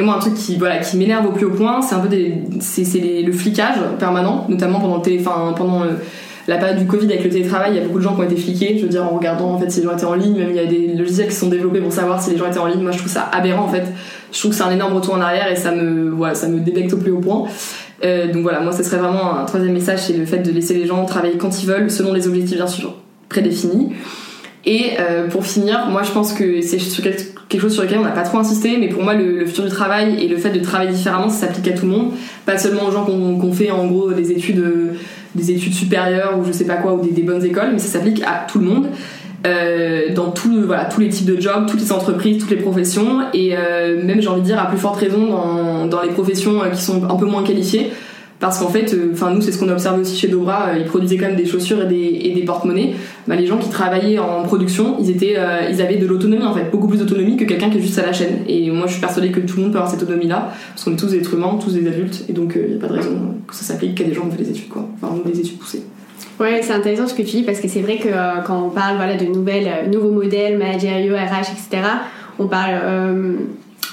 [0.00, 2.08] Et moi, un truc qui voilà qui m'énerve au plus haut point, c'est un peu
[2.08, 5.84] des, c'est, le flicage permanent, notamment pendant le téléphone, pendant
[6.48, 8.24] la période du Covid avec le télétravail, il y a beaucoup de gens qui ont
[8.24, 8.76] été fliqués.
[8.78, 10.56] Je veux dire, en regardant en fait si les gens étaient en ligne, même il
[10.56, 12.82] y a des logiciels qui sont développés pour savoir si les gens étaient en ligne.
[12.82, 13.84] Moi, je trouve ça aberrant en fait.
[14.32, 16.96] Je trouve que c'est un énorme retour en arrière et ça me, voilà, débecte au
[16.96, 17.44] plus haut point.
[18.04, 20.74] Euh, donc voilà, moi, ce serait vraiment un troisième message, c'est le fait de laisser
[20.74, 22.94] les gens travailler quand ils veulent, selon les objectifs bien sûr
[23.28, 23.92] prédéfinis.
[24.64, 28.10] Et euh, pour finir, moi je pense que c'est quelque chose sur lequel on n'a
[28.10, 30.92] pas trop insisté, mais pour moi le, futur du travail et le fait de travailler
[30.92, 32.12] différemment, ça s'applique à tout le monde,
[32.46, 34.62] pas seulement aux gens qu'on fait en gros des études
[35.34, 38.22] des études supérieures ou je sais pas quoi, ou des, bonnes écoles, mais ça s'applique
[38.22, 38.86] à tout le monde.
[39.44, 44.00] Euh, dans tous les types de jobs, toutes les entreprises, toutes les professions, et euh,
[44.04, 46.80] même j'ai envie de dire à plus forte raison dans, dans les professions euh, qui
[46.80, 47.90] sont un peu moins qualifiées,
[48.42, 50.84] parce qu'en fait, euh, enfin nous c'est ce qu'on observe aussi chez Dobra, euh, ils
[50.84, 52.94] produisaient quand même des chaussures et des, porte-monnaies.
[53.28, 56.52] Bah, les gens qui travaillaient en production, ils étaient, euh, ils avaient de l'autonomie en
[56.52, 58.40] fait, beaucoup plus d'autonomie que quelqu'un qui est juste à la chaîne.
[58.48, 60.82] Et moi je suis persuadée que tout le monde peut avoir cette autonomie là, parce
[60.82, 62.88] qu'on est tous des êtres humains, tous des adultes, et donc il n'y a pas
[62.88, 63.16] de raison
[63.46, 65.58] que ça s'applique qu'à des gens qui ont fait des études quoi, enfin des études
[65.58, 65.84] poussées.
[66.40, 68.08] Ouais, c'est intéressant ce que tu dis parce que c'est vrai que
[68.44, 71.86] quand on parle voilà, de nouvelles, nouveaux modèles managériaux, RH, etc.,
[72.40, 72.74] on parle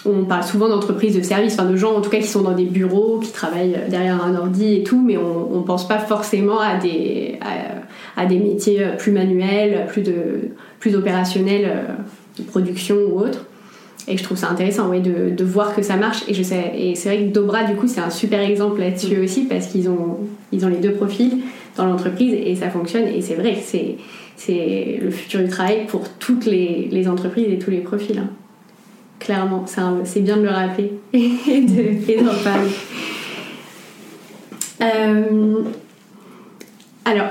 [0.06, 2.54] on parle souvent d'entreprises de services, enfin de gens en tout cas qui sont dans
[2.54, 6.60] des bureaux, qui travaillent derrière un ordi et tout, mais on ne pense pas forcément
[6.60, 7.38] à des,
[8.16, 11.94] à, des métiers plus manuels, plus, de, plus opérationnels, euh,
[12.38, 13.46] de production ou autre.
[14.08, 16.24] Et je trouve ça intéressant ouais, de, de, voir que ça marche.
[16.28, 19.18] Et, je sais, et c'est vrai que Dobra, du coup, c'est un super exemple là-dessus
[19.18, 19.24] mm.
[19.24, 20.18] aussi parce qu'ils ont,
[20.52, 21.40] ils ont les deux profils
[21.78, 23.08] dans l'entreprise et ça fonctionne.
[23.08, 23.98] Et c'est vrai que c'est,
[24.36, 28.18] c'est le futur du travail pour toutes les, les entreprises et tous les profils.
[28.18, 28.30] Hein
[29.20, 29.66] clairement.
[30.04, 32.70] C'est bien de le rappeler et d'en parler.
[34.82, 35.64] Euh,
[37.06, 37.28] alors,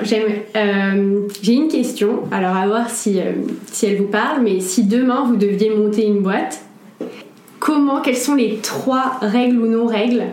[0.57, 2.22] euh, j'ai une question.
[2.30, 3.32] Alors, à voir si, euh,
[3.66, 6.62] si elle vous parle, mais si demain vous deviez monter une boîte,
[7.59, 10.24] comment, quelles sont les trois règles ou non-règles?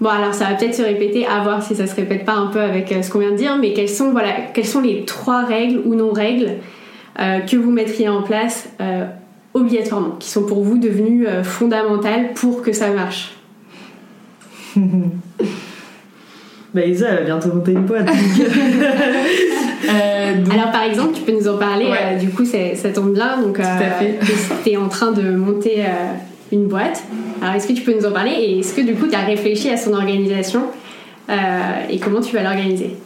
[0.00, 2.48] Bon, alors ça va peut-être se répéter, à voir si ça se répète pas un
[2.48, 5.44] peu avec ce qu'on vient de dire, mais quelles sont, voilà, quelles sont les trois
[5.44, 6.54] règles ou non-règles
[7.16, 8.68] que vous mettriez en place
[9.54, 13.32] obligatoirement, qui sont pour vous devenues euh, fondamentales pour que ça marche.
[16.74, 18.08] Bah Isa, elle va bientôt monter une boîte.
[19.86, 23.38] Euh, alors par exemple, tu peux nous en parler, euh, du coup ça tombe bien,
[23.38, 23.60] donc
[24.64, 25.84] tu es en train de monter
[26.50, 27.02] une boîte.
[27.42, 29.26] Alors est-ce que tu peux nous en parler et est-ce que du coup tu as
[29.26, 30.62] réfléchi à son organisation
[31.90, 32.96] et comment tu vas l'organiser?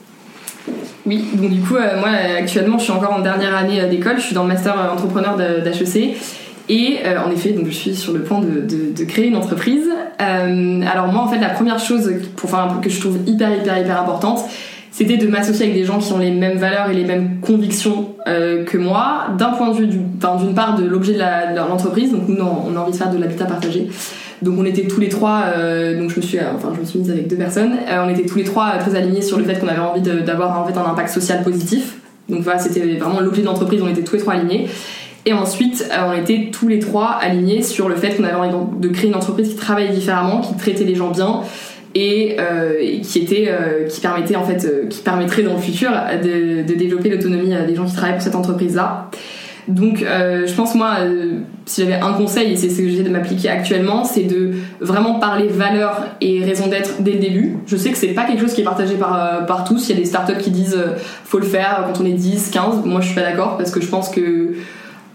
[1.05, 4.35] Oui, donc du coup, moi actuellement je suis encore en dernière année d'école, je suis
[4.37, 6.17] dans le master entrepreneur d'HEC
[6.69, 9.89] et euh, en effet, donc je suis sur le point de, créer une entreprise.
[10.21, 13.79] Euh, alors moi, en fait, la première chose pour un que je trouve hyper hyper
[13.79, 14.41] hyper importante,
[14.91, 18.15] c'était de m'associer avec des gens qui ont les mêmes valeurs et les mêmes convictions
[18.27, 22.13] euh, que moi, d'un point de vue d'une part de l'objet de l'entreprise.
[22.13, 23.89] donc nous, on a envie de faire de l'habitat partagé.
[24.43, 25.47] Donc on était tous les trois,
[25.99, 27.73] donc je me suis, enfin je me suis mise avec deux personnes.
[27.91, 30.65] On était tous les trois très alignés sur le fait qu'on avait envie d'avoir en
[30.65, 31.97] fait un impact social positif.
[32.29, 33.83] Donc voilà, c'était vraiment l'objet de l'entreprise.
[33.83, 34.69] On était tous les trois alignés.
[35.27, 38.79] Et ensuite, euh, on était tous les trois alignés sur le fait qu'on avait envie
[38.79, 41.41] de créer une entreprise qui travaillait différemment, qui traitait les gens bien
[41.95, 45.91] et, euh, qui était, euh, qui permettait en fait, qui permettrait dans le futur
[46.23, 49.11] de, développer l'autonomie des gens qui travaillent pour cette entreprise-là.
[49.69, 53.03] Donc, euh, je pense, moi, euh, si j'avais un conseil, et c'est ce que j'essaie
[53.03, 57.59] de m'appliquer actuellement, c'est de vraiment parler valeur et raison d'être dès le début.
[57.67, 59.91] Je sais que c'est pas quelque chose qui est partagé par, euh, par tous.
[59.91, 60.79] Il y a des startups qui disent
[61.25, 62.87] faut le faire quand on est 10, 15.
[62.87, 64.55] Moi, je suis pas d'accord parce que je pense que,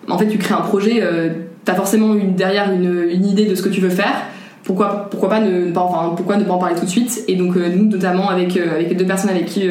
[0.10, 1.02] en fait, tu crées un projet,
[1.66, 4.14] t'as forcément derrière une, idée de ce que tu veux faire.
[4.64, 7.24] Pourquoi, ne, pas, en parler tout de suite?
[7.28, 9.70] Et donc, nous, notamment, avec, avec les deux personnes avec qui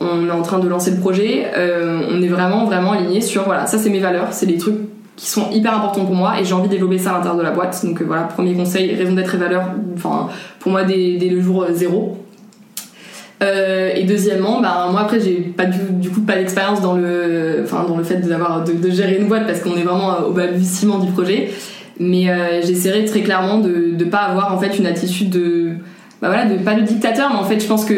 [0.00, 3.44] on est en train de lancer le projet, euh, on est vraiment vraiment aligné sur
[3.44, 4.76] voilà, ça c'est mes valeurs, c'est des trucs
[5.16, 7.42] qui sont hyper importants pour moi et j'ai envie de développer ça à l'intérieur de
[7.42, 7.84] la boîte.
[7.84, 10.28] Donc euh, voilà, premier conseil, raison d'être et valeurs, enfin
[10.60, 12.24] pour moi dès, le jour zéro.
[13.42, 17.84] Euh, et deuxièmement, bah, moi après j'ai pas du, coup pas d'expérience dans le, enfin
[17.86, 20.98] dans le fait d'avoir de, de, gérer une boîte parce qu'on est vraiment au balbutiement
[20.98, 21.50] du projet.
[22.00, 22.26] Mais
[22.62, 25.70] j'essaierai très clairement de ne pas avoir en fait une attitude de,
[26.22, 27.94] bah voilà, de pas de dictateur, mais en fait je pense que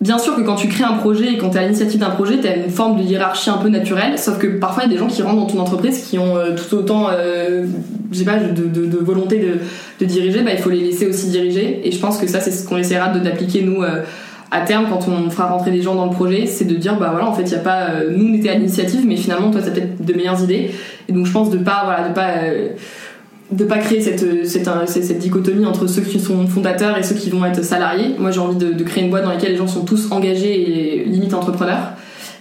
[0.00, 2.38] Bien sûr que quand tu crées un projet et quand tu à l'initiative d'un projet,
[2.38, 4.92] tu as une forme de hiérarchie un peu naturelle, sauf que parfois il y a
[4.92, 7.64] des gens qui rentrent dans ton entreprise qui ont euh, tout autant, euh,
[8.12, 9.58] je sais pas, de, de, volonté de,
[9.98, 11.80] de, diriger, bah, il faut les laisser aussi diriger.
[11.82, 14.02] Et je pense que ça, c'est ce qu'on essaiera d'appliquer nous euh,
[14.50, 17.08] à terme quand on fera rentrer des gens dans le projet, c'est de dire, bah
[17.10, 19.50] voilà, en fait, il y a pas, euh, nous on était à l'initiative, mais finalement
[19.50, 20.70] toi, tu as peut-être de meilleures idées.
[21.08, 22.30] Et donc je pense de pas, voilà, de pas
[23.50, 27.30] de pas créer cette, cette, cette, dichotomie entre ceux qui sont fondateurs et ceux qui
[27.30, 28.14] vont être salariés.
[28.18, 31.04] Moi, j'ai envie de, créer une boîte dans laquelle les gens sont tous engagés et
[31.04, 31.92] limite entrepreneurs.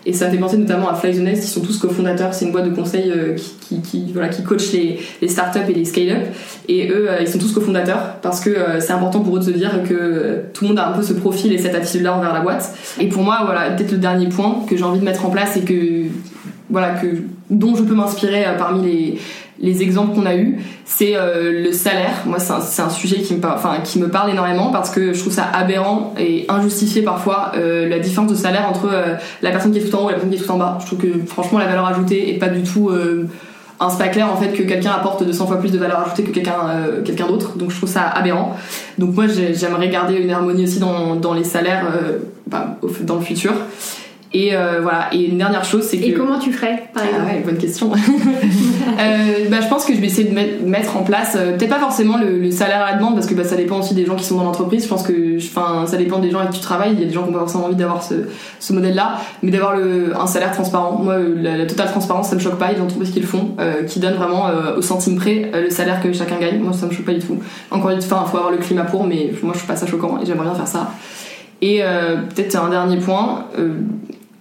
[0.05, 2.33] Et ça me fait penser notamment à Fly the Nest, qui sont tous cofondateurs.
[2.33, 3.35] C'est une boîte de conseil euh,
[3.83, 6.27] qui, voilà, qui coach les, les startups et les scale-up.
[6.67, 9.45] Et eux, euh, ils sont tous cofondateurs parce que euh, c'est important pour eux de
[9.45, 12.33] se dire que tout le monde a un peu ce profil et cette attitude-là envers
[12.33, 12.71] la boîte.
[12.99, 15.57] Et pour moi, voilà, peut-être le dernier point que j'ai envie de mettre en place
[15.57, 16.03] et que,
[16.69, 17.07] voilà, que,
[17.49, 19.19] dont je peux m'inspirer parmi les,
[19.59, 22.23] les exemples qu'on a eu, c'est euh, le salaire.
[22.25, 25.33] Moi, c'est un, sujet qui me, enfin, qui me parle énormément parce que je trouve
[25.33, 29.79] ça aberrant et injustifié parfois euh, la différence de salaire entre euh, la personne qui
[29.79, 30.77] est tout en haut et la personne qui est tout en bas.
[30.81, 32.91] Je trouve que franchement, la valeur ajoutée est pas du tout
[33.77, 36.31] un pas clair en fait que quelqu'un apporte 200 fois plus de valeur ajoutée que
[36.31, 36.53] quelqu'un
[37.03, 37.57] quelqu'un d'autre.
[37.57, 38.55] Donc je trouve ça aberrant.
[38.97, 41.85] Donc moi, j'aimerais garder une harmonie aussi dans, dans les salaires
[42.47, 43.53] bah, dans le futur.
[44.35, 45.07] Et euh, voilà.
[45.13, 46.03] Et une dernière chose, c'est que.
[46.03, 47.89] Et comment tu ferais, par exemple ah ouais, bonne question.
[47.93, 51.79] euh, bah, je pense que je vais essayer de mettre en place, euh, peut-être pas
[51.79, 54.25] forcément le, salaire à la demande, parce que bah, ça dépend aussi des gens qui
[54.25, 54.83] sont dans l'entreprise.
[54.83, 56.91] Je pense que, enfin, ça dépend des gens avec qui tu travailles.
[56.95, 58.15] Il y a des gens qui ont pas forcément envie d'avoir ce,
[58.59, 59.75] ce modèle-là, mais d'avoir
[60.19, 60.99] un salaire transparent.
[61.01, 62.73] Moi, la, totale transparence, ça me choque pas.
[62.75, 63.55] Ils ont trouvé ce qu'ils font,
[63.87, 66.59] qui donne vraiment au centime près le salaire que chacun gagne.
[66.59, 67.37] Moi, ça me choque pas du tout.
[67.71, 69.87] Encore une fois, il faut avoir le climat pour, mais moi, je trouve pas ça
[69.87, 70.91] choquant et j'aimerais bien faire ça.
[71.61, 71.81] Et
[72.35, 73.45] peut-être un dernier point,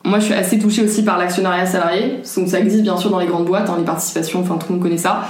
[0.04, 2.20] moi, je suis assez touchée aussi par l'actionnariat salarié.
[2.36, 4.74] Donc, ça existe bien sûr dans les grandes boîtes, hein, les participations, enfin tout le
[4.74, 5.22] monde connaît ça.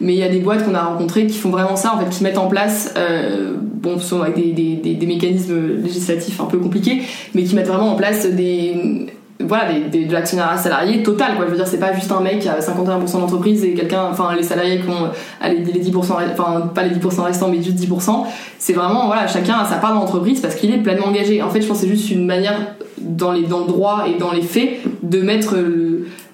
[0.00, 2.08] Mais il y a des boîtes qu'on a rencontrées qui font vraiment ça, en fait,
[2.08, 7.02] qui mettent en place, euh, bon, sont avec des, mécanismes législatifs un peu compliqués,
[7.34, 9.08] mais qui mettent vraiment en place des,
[9.40, 11.46] voilà, des, de l'actionnariat salarié total, quoi.
[11.46, 14.34] Je veux dire, c'est pas juste un mec qui a 51% d'entreprise et quelqu'un, enfin,
[14.36, 15.10] les salariés qui ont
[15.42, 18.24] les, les 10%, enfin, pas les 10% restants, mais juste 10%.
[18.58, 21.42] C'est vraiment, voilà, chacun a sa part dans l'entreprise parce qu'il est pleinement engagé.
[21.42, 24.18] En fait, je pense que c'est juste une manière dans, les, dans le droit et
[24.18, 25.56] dans les faits de mettre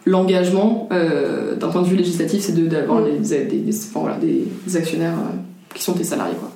[0.06, 3.20] l'engagement euh, d'un point de vue législatif, c'est d'avoir mm.
[3.22, 3.72] des, des,
[4.66, 5.36] des, actionnaires euh,
[5.74, 6.36] qui sont des salariés.
[6.38, 6.50] Quoi.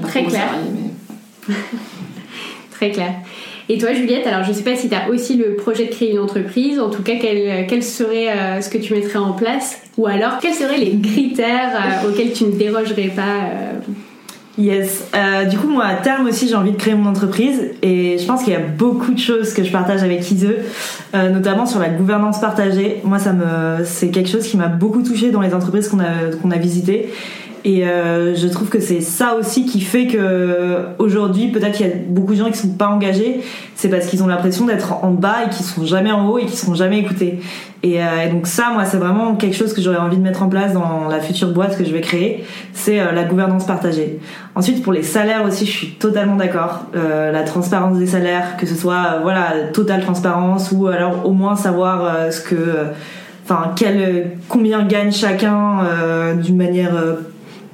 [0.00, 0.48] Pas Très clair.
[1.48, 1.54] mais...
[2.70, 3.14] Très clair.
[3.68, 6.12] Et toi, Juliette, alors je sais pas si tu as aussi le projet de créer
[6.12, 9.82] une entreprise, en tout cas, quel, quel serait euh, ce que tu mettrais en place
[9.98, 13.50] Ou alors, quels seraient les critères auxquels tu ne dérogerais pas
[14.58, 15.04] Yes.
[15.14, 18.24] Euh, du coup, moi, à terme aussi, j'ai envie de créer mon entreprise et je
[18.24, 20.48] pense qu'il y a beaucoup de choses que je partage avec Ise,
[21.14, 23.02] euh, notamment sur la gouvernance partagée.
[23.04, 26.32] Moi, ça me, c'est quelque chose qui m'a beaucoup touché dans les entreprises qu'on a
[26.40, 27.10] qu'on a visitées.
[27.68, 31.90] Et euh, je trouve que c'est ça aussi qui fait que aujourd'hui, peut-être qu'il y
[31.90, 33.40] a beaucoup de gens qui sont pas engagés,
[33.74, 36.42] c'est parce qu'ils ont l'impression d'être en bas et qu'ils sont jamais en haut et
[36.42, 37.40] qu'ils seront jamais écoutés.
[37.82, 40.44] Et, euh, et donc ça, moi, c'est vraiment quelque chose que j'aurais envie de mettre
[40.44, 44.20] en place dans la future boîte que je vais créer, c'est euh, la gouvernance partagée.
[44.54, 46.84] Ensuite, pour les salaires aussi, je suis totalement d'accord.
[46.94, 51.56] Euh, la transparence des salaires, que ce soit voilà totale transparence ou alors au moins
[51.56, 52.86] savoir ce que,
[53.44, 55.80] enfin, quel, combien gagne chacun
[56.40, 56.94] d'une manière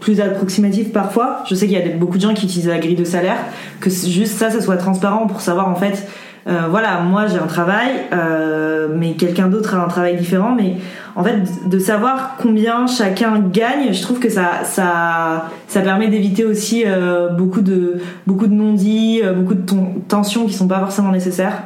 [0.03, 1.45] plus approximatif parfois.
[1.49, 3.39] Je sais qu'il y a beaucoup de gens qui utilisent la grille de salaire,
[3.81, 6.07] que juste ça, ça soit transparent pour savoir en fait,
[6.49, 10.75] euh, voilà, moi j'ai un travail, euh, mais quelqu'un d'autre a un travail différent, mais
[11.15, 16.45] en fait de savoir combien chacun gagne, je trouve que ça ça ça permet d'éviter
[16.45, 19.65] aussi euh, beaucoup de beaucoup de non-dits, euh, beaucoup de
[20.09, 21.63] tensions qui sont pas forcément nécessaires.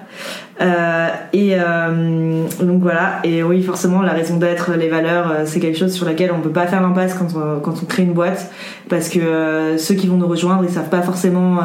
[0.61, 3.20] Euh, et euh, donc voilà.
[3.24, 6.40] Et oui, forcément, la raison d'être, les valeurs, euh, c'est quelque chose sur laquelle on
[6.40, 8.50] peut pas faire l'impasse quand on, quand on crée une boîte,
[8.88, 11.59] parce que ceux qui vont nous rejoindre, ils savent pas forcément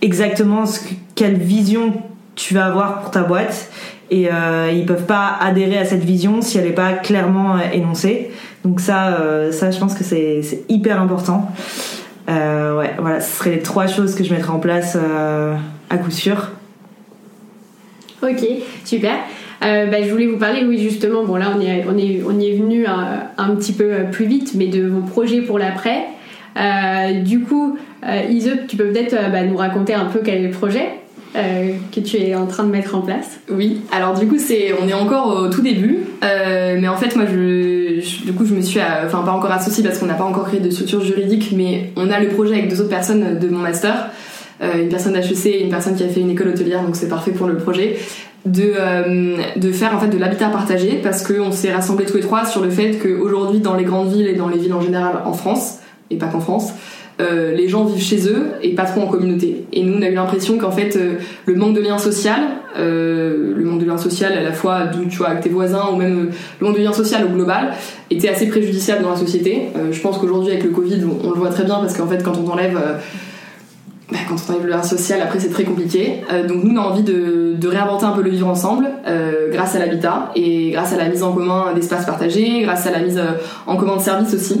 [0.00, 0.80] exactement ce
[1.14, 1.92] quelle vision
[2.34, 3.70] tu vas avoir pour ta boîte.
[4.10, 8.30] et euh, ils peuvent pas adhérer à cette vision si elle n'est pas clairement énoncée.
[8.64, 9.18] Donc ça,
[9.50, 11.50] ça, je pense que c'est hyper important.
[12.28, 14.96] ouais, voilà, ce seraient les trois choses que je mettrais en place
[15.90, 16.53] à coup sûr.
[18.24, 18.46] Ok,
[18.84, 19.12] super.
[19.62, 22.38] Euh, bah, je voulais vous parler, oui, justement, bon là on, est, on, est, on
[22.38, 26.04] y est venu un, petit peu plus vite, mais de vos projets pour l'après.
[26.56, 28.22] Euh, du coup, euh,
[28.68, 30.88] tu peux peut-être bah, nous raconter un peu quel est le projet
[31.90, 34.86] que tu es en train de mettre en place Oui, alors du coup, c'est, on
[34.86, 38.78] est encore au tout début, mais en fait, moi, je, du coup, je me suis,
[38.80, 42.08] enfin, pas encore associée parce qu'on n'a pas encore créé de structure juridique, mais on
[42.10, 44.10] a le projet avec deux autres personnes de mon master.
[44.60, 47.32] Une personne d'HEC et une personne qui a fait une école hôtelière, donc c'est parfait
[47.32, 47.96] pour le projet
[48.46, 52.22] de, euh, de faire en fait de l'habitat partagé parce qu'on s'est rassemblés tous les
[52.22, 55.22] trois sur le fait qu'aujourd'hui dans les grandes villes et dans les villes en général
[55.24, 55.78] en France
[56.10, 56.74] et pas qu'en France
[57.20, 59.64] euh, les gens vivent chez eux et pas trop en communauté.
[59.72, 61.14] Et nous on a eu l'impression qu'en fait euh,
[61.46, 62.42] le manque de lien social
[62.76, 66.30] le manque de lien social à la fois tu vois avec tes voisins ou même
[66.60, 67.72] le manque de lien social au global
[68.10, 69.68] était assez préjudiciable dans la société.
[69.92, 72.36] Je pense qu'aujourd'hui avec le Covid on, le voit très bien parce qu'en fait quand
[72.36, 72.76] on t'enlève
[74.12, 76.22] bah, quand on enlève le lien social, après c'est très compliqué.
[76.30, 79.74] Euh, donc nous on a envie de, réinventer un peu le vivre ensemble euh, grâce
[79.74, 83.16] à l'habitat et grâce à la mise en commun d'espaces partagés, grâce à la mise
[83.16, 84.60] euh, en commun de services aussi.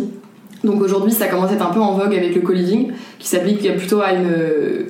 [0.64, 3.76] Donc aujourd'hui ça commence à être un peu en vogue avec le co-living qui s'applique
[3.76, 4.32] plutôt à une,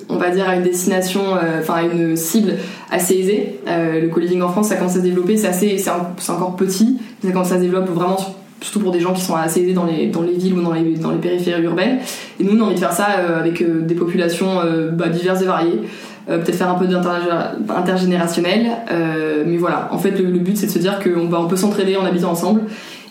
[0.09, 1.23] on va dire à une destination,
[1.59, 2.53] enfin à une cible
[2.93, 3.59] assez aisée.
[3.67, 7.33] le co-living en France ça commence à se développer, c'est assez, c'est encore petit, ça
[7.33, 8.19] commence à se développer vraiment
[8.65, 10.73] surtout pour des gens qui sont assez aisés dans les, dans les villes ou dans
[10.73, 11.99] les, dans les périphéries urbaines.
[12.41, 15.09] Et nous, on a envie de faire ça euh, avec euh, des populations euh, bah,
[15.09, 15.81] diverses et variées.
[16.27, 18.69] peut-être faire un peu d'intergénérationnel.
[19.47, 22.07] mais voilà, en fait, le, but, c'est de se dire qu'on on peut s'entraider en
[22.07, 22.63] habitant ensemble.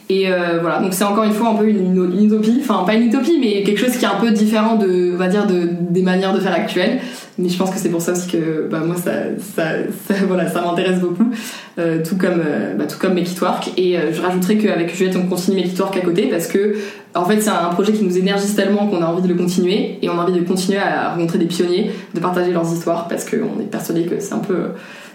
[0.10, 0.26] Et
[0.62, 3.62] voilà, donc c'est encore une fois un peu une, utopie, enfin pas une utopie, mais
[3.62, 6.39] quelque chose qui est un peu différent de, on va dire, de, des manières de
[6.39, 6.99] faire actuelles.
[7.40, 9.12] Mais je pense que c'est pour ça aussi que bah, moi ça,
[9.56, 9.64] ça,
[10.28, 11.32] voilà, ça m'intéresse beaucoup,
[11.80, 13.72] euh, tout comme euh, bah, tout comme Make It Work.
[13.76, 16.76] Et euh, je rajouterais qu'avec Juliette on continue Make It Work à côté parce que
[17.16, 19.98] en fait c'est un projet qui nous énergise tellement qu'on a envie de le continuer
[20.04, 23.26] et on a envie de continuer à rencontrer des pionniers, de partager leurs histoires parce
[23.26, 24.68] qu'on est persuadé que c'est un peu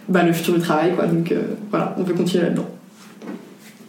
[0.09, 1.07] bah, le futur du travail quoi.
[1.07, 1.33] Donc
[1.71, 2.67] voilà, on peut continuer là-dedans.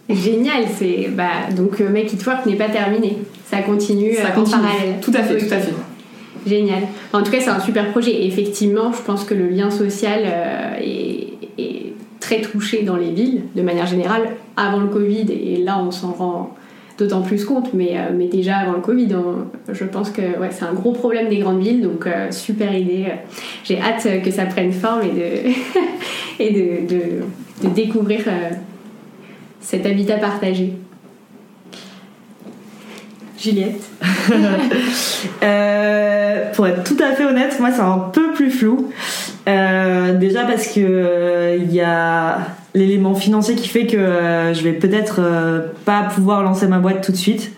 [0.08, 3.18] Génial, c'est bah, donc Make It Work n'est pas terminé,
[3.50, 4.56] ça continue, ça continue.
[4.56, 4.96] en parallèle.
[5.02, 5.74] Tout à fait, tout à fait.
[6.50, 6.84] Génial.
[7.14, 8.12] En tout cas, c'est un super projet.
[8.12, 11.28] Et effectivement, je pense que le lien social euh, est,
[12.20, 15.32] très touché dans les villes, de manière générale, avant le Covid.
[15.32, 16.56] Et là, on s'en rend
[16.98, 17.74] d'autant plus compte.
[17.74, 19.10] Mais, euh, déjà avant le Covid,
[19.72, 20.22] je pense que
[20.52, 21.82] c'est un gros problème des grandes villes.
[21.82, 23.06] Donc, euh, super idée.
[23.64, 25.02] J'ai hâte que ça prenne forme
[26.40, 28.22] et de découvrir
[29.62, 30.74] cet habitat partagé.
[33.42, 33.82] Juliette
[35.44, 38.92] euh, Pour être tout à fait honnête, moi c'est un peu plus flou.
[39.48, 42.40] Euh, déjà parce que il euh, y a
[42.76, 45.22] l'élément financier qui fait que je vais peut-être
[45.86, 47.52] pas pouvoir lancer ma boîte tout de suite.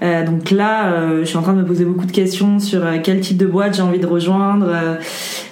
[0.00, 3.36] donc là, je suis en train de me poser beaucoup de questions sur quel type
[3.36, 4.72] de boîte j'ai envie de rejoindre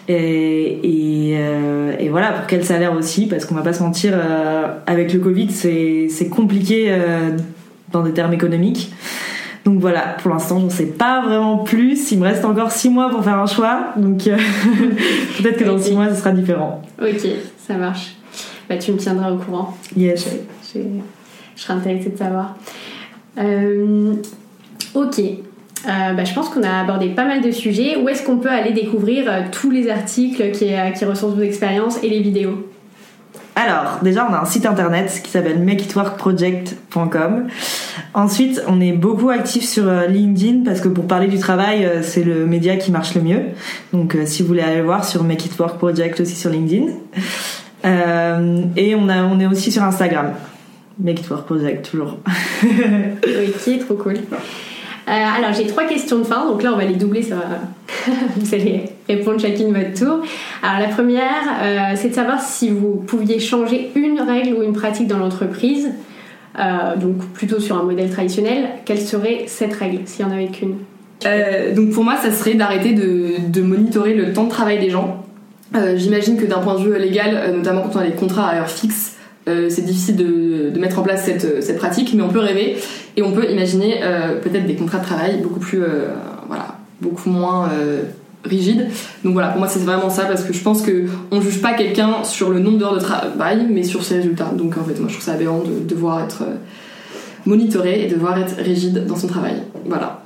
[0.06, 1.34] et,
[1.98, 4.14] et, voilà pour quel salaire aussi, parce qu'on va pas se mentir,
[4.86, 6.96] avec le Covid, c'est compliqué
[7.90, 8.92] dans des termes économiques.
[9.64, 12.10] Donc voilà, pour l'instant, j'en sais pas vraiment plus.
[12.10, 14.36] Il me reste encore 6 mois pour faire un choix, donc euh,
[15.38, 16.82] peut-être que dans 6 mois, ce sera différent.
[17.00, 17.26] Ok,
[17.58, 18.14] ça marche.
[18.68, 19.76] Bah, tu me tiendras au courant.
[19.96, 20.28] Yes.
[20.74, 20.80] Je,
[21.54, 22.56] serai intéressée de savoir.
[23.38, 24.14] Euh,
[24.94, 25.20] ok.
[25.20, 27.96] Euh, bah, je pense qu'on a abordé pas mal de sujets.
[27.96, 32.08] Où est-ce qu'on peut aller découvrir tous les articles qui, qui ressourcent vos expériences et
[32.08, 32.66] les vidéos?
[33.54, 37.48] Alors, déjà, on a un site internet qui s'appelle makeitworkproject.com.
[38.14, 42.02] Ensuite, on est beaucoup actif sur euh, LinkedIn parce que pour parler du travail, euh,
[42.02, 43.40] c'est le média qui marche le mieux.
[43.92, 46.86] Donc, euh, si vous voulez aller voir sur Make It Work Project aussi sur LinkedIn.
[48.76, 50.32] et on, est aussi sur Instagram.
[50.98, 52.18] Make It Work Project, toujours.
[53.86, 54.16] trop cool.
[55.08, 57.36] Euh, alors j'ai trois questions de fin, donc là on va les doubler, ça
[58.36, 60.20] vous allez répondre chacune votre tour.
[60.62, 64.72] Alors la première, euh, c'est de savoir si vous pouviez changer une règle ou une
[64.72, 65.90] pratique dans l'entreprise,
[66.58, 70.48] euh, donc plutôt sur un modèle traditionnel, quelle serait cette règle s'il y en avait
[70.48, 70.76] qu'une?
[71.74, 75.24] Donc pour moi ça serait d'arrêter de, monitorer le temps de travail des gens.
[75.96, 78.68] J'imagine que d'un point de vue légal, notamment quand on a les contrats à heure
[78.68, 79.11] fixe,
[79.48, 82.76] euh, c'est difficile de, de, mettre en place cette, cette, pratique, mais on peut rêver
[83.16, 86.10] et on peut imaginer euh, peut-être des contrats de travail beaucoup plus, euh,
[86.46, 87.68] voilà, beaucoup moins
[88.44, 88.88] rigides.
[89.24, 91.74] Donc voilà, pour moi c'est vraiment ça parce que je pense que on juge pas
[91.74, 94.52] quelqu'un sur le nombre d'heures de travail, mais sur ses résultats.
[94.56, 96.44] Donc en fait, moi je trouve ça aberrant de devoir être
[97.44, 99.56] monitoré et devoir être rigide dans son travail.
[99.86, 100.22] Voilà.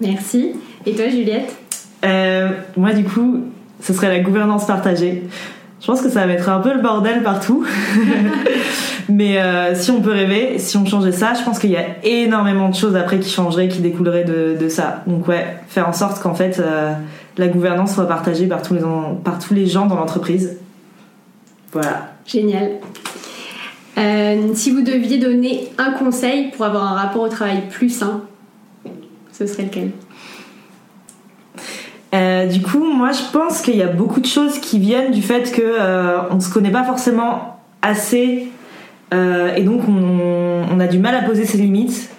[0.00, 0.52] Merci.
[0.86, 1.54] Et toi, Juliette?
[2.76, 3.40] Moi, du coup,
[3.82, 5.24] ce serait la gouvernance partagée
[5.82, 7.66] Je pense que ça va mettre un peu le bordel partout.
[9.08, 11.84] Mais euh, si on peut rêver, si on changeait ça, je pense qu'il y a
[12.04, 15.02] énormément de choses après qui changeraient, qui découleraient de, ça.
[15.08, 16.92] Donc ouais, faire en sorte qu'en fait euh,
[17.36, 18.80] la gouvernance soit partagée par tous les,
[19.24, 20.56] par tous les gens dans l'entreprise.
[21.72, 22.12] Voilà.
[22.26, 22.70] Génial.
[23.98, 28.22] Euh, si vous deviez donner un conseil pour avoir un rapport au travail plus sain,
[29.32, 29.90] ce serait lequel?
[32.14, 35.22] Euh, du coup, moi, je pense qu'il y a beaucoup de choses qui viennent du
[35.22, 38.48] fait que euh, on se connaît pas forcément assez,
[39.12, 42.10] euh, et donc on, on, a du mal à poser ses limites.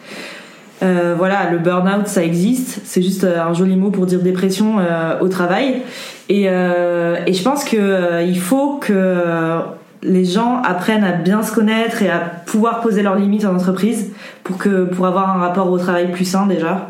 [0.83, 2.81] Euh, voilà, le burn-out, ça existe.
[2.83, 4.77] C'est juste euh, un joli mot pour dire dépression
[5.21, 5.81] au travail.
[6.29, 9.57] Et, et, je pense que il faut que
[10.01, 14.11] les gens apprennent à bien se connaître et à pouvoir poser leurs limites en entreprise
[14.43, 16.89] pour que pour avoir un rapport au travail plus sain déjà.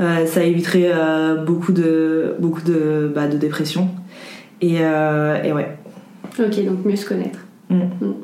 [0.00, 3.88] Euh, ça éviterait euh, beaucoup de beaucoup de, bah, de dépression.
[4.60, 5.76] Et, euh, et, ouais.
[6.38, 7.38] Ok, donc mieux se connaître.
[7.70, 7.76] Mm.
[8.00, 8.14] Mm.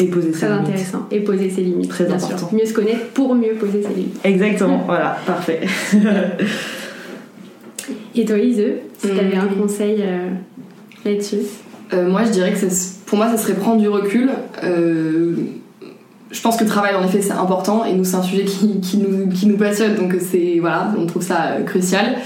[0.00, 0.68] Et poser Très ses limites.
[0.68, 1.06] intéressant.
[1.10, 1.88] Et poser ses limites.
[1.90, 2.48] Très bien important.
[2.48, 2.56] Sûr.
[2.58, 4.20] Mieux se connaître pour mieux poser ses limites.
[4.24, 5.60] Exactement, voilà, parfait.
[8.14, 8.62] Et toi, Ise,
[8.98, 9.40] si tu avais Mm.
[9.40, 10.04] un conseil
[11.04, 11.36] là-dessus?
[11.92, 14.30] Euh, moi, je dirais que ça- pour moi, ça serait prendre du recul.
[16.28, 18.44] Euh, je pense que le travail, en effet, c'est important et nous, c'est un sujet
[18.44, 22.16] qui, nous, qui nous passionne, donc c'est voilà, on trouve ça euh, crucial.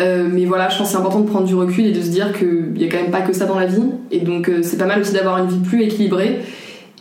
[0.00, 2.08] Euh, mais voilà, je pense que c'est important de prendre du recul et de se
[2.08, 3.82] dire qu'il n'y a quand même pas que ça dans la vie.
[4.10, 6.40] Et donc, euh, c'est pas mal aussi d'avoir une vie plus équilibrée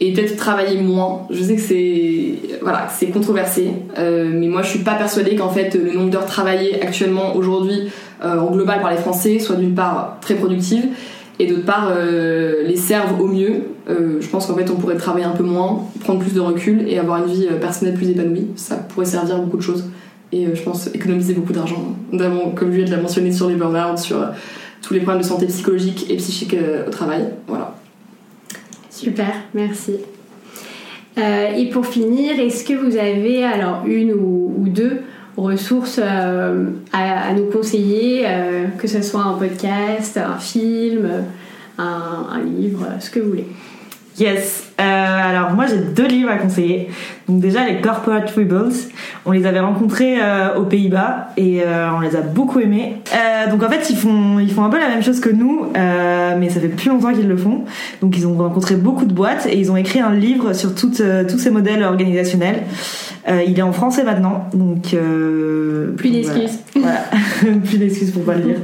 [0.02, 1.28] et peut-être travailler moins.
[1.30, 5.50] Je sais que c'est voilà, c'est controversé, euh, mais moi, je suis pas persuadée qu'en
[5.50, 7.92] fait, le nombre d'heures travaillées actuellement, aujourd'hui,
[8.24, 10.86] euh, en global par les Français, soit d'une part très productive
[11.42, 13.64] et d'autre part euh, les servent au mieux.
[13.90, 16.88] Euh, je pense qu'en fait on pourrait travailler un peu moins, prendre plus de recul
[16.88, 18.48] et avoir une vie euh, personnelle plus épanouie.
[18.56, 19.86] Ça pourrait servir beaucoup de choses
[20.32, 21.96] et je pense économiser beaucoup d'argent.
[22.12, 24.24] Notamment, comme Juliette l'a mentionné sur les burn-out, sur
[24.84, 26.56] tous les problèmes de santé psychologique et psychique
[26.88, 27.26] au travail.
[27.48, 27.76] Voilà.
[28.90, 29.96] Super, merci.
[31.18, 35.02] Et pour finir, est-ce que vous avez alors une ou deux
[35.42, 41.10] ressources euh, à, nous conseiller, euh, que ce soit un podcast, un film,
[41.78, 43.48] un, un, livre, ce que vous voulez
[44.22, 44.72] Yes.
[44.80, 46.90] Euh, alors moi j'ai deux livres à conseiller.
[47.28, 48.72] Donc déjà les Corporate Rebels.
[49.26, 52.98] On les avait rencontrés euh, aux Pays-Bas et euh, on les a beaucoup aimés.
[53.50, 56.50] Donc en fait ils font ils font un peu la même chose que nous, mais
[56.50, 57.64] ça fait plus longtemps qu'ils le font.
[58.02, 61.02] Donc ils ont rencontré beaucoup de boîtes et ils ont écrit un livre sur toutes,
[61.28, 62.62] tous ces modèles organisationnels.
[63.28, 64.96] Il est en français maintenant, donc
[65.98, 66.60] plus d'excuses.
[66.76, 67.06] Voilà,
[67.42, 67.58] voilà.
[67.66, 68.58] plus d'excuses pour pas le lire.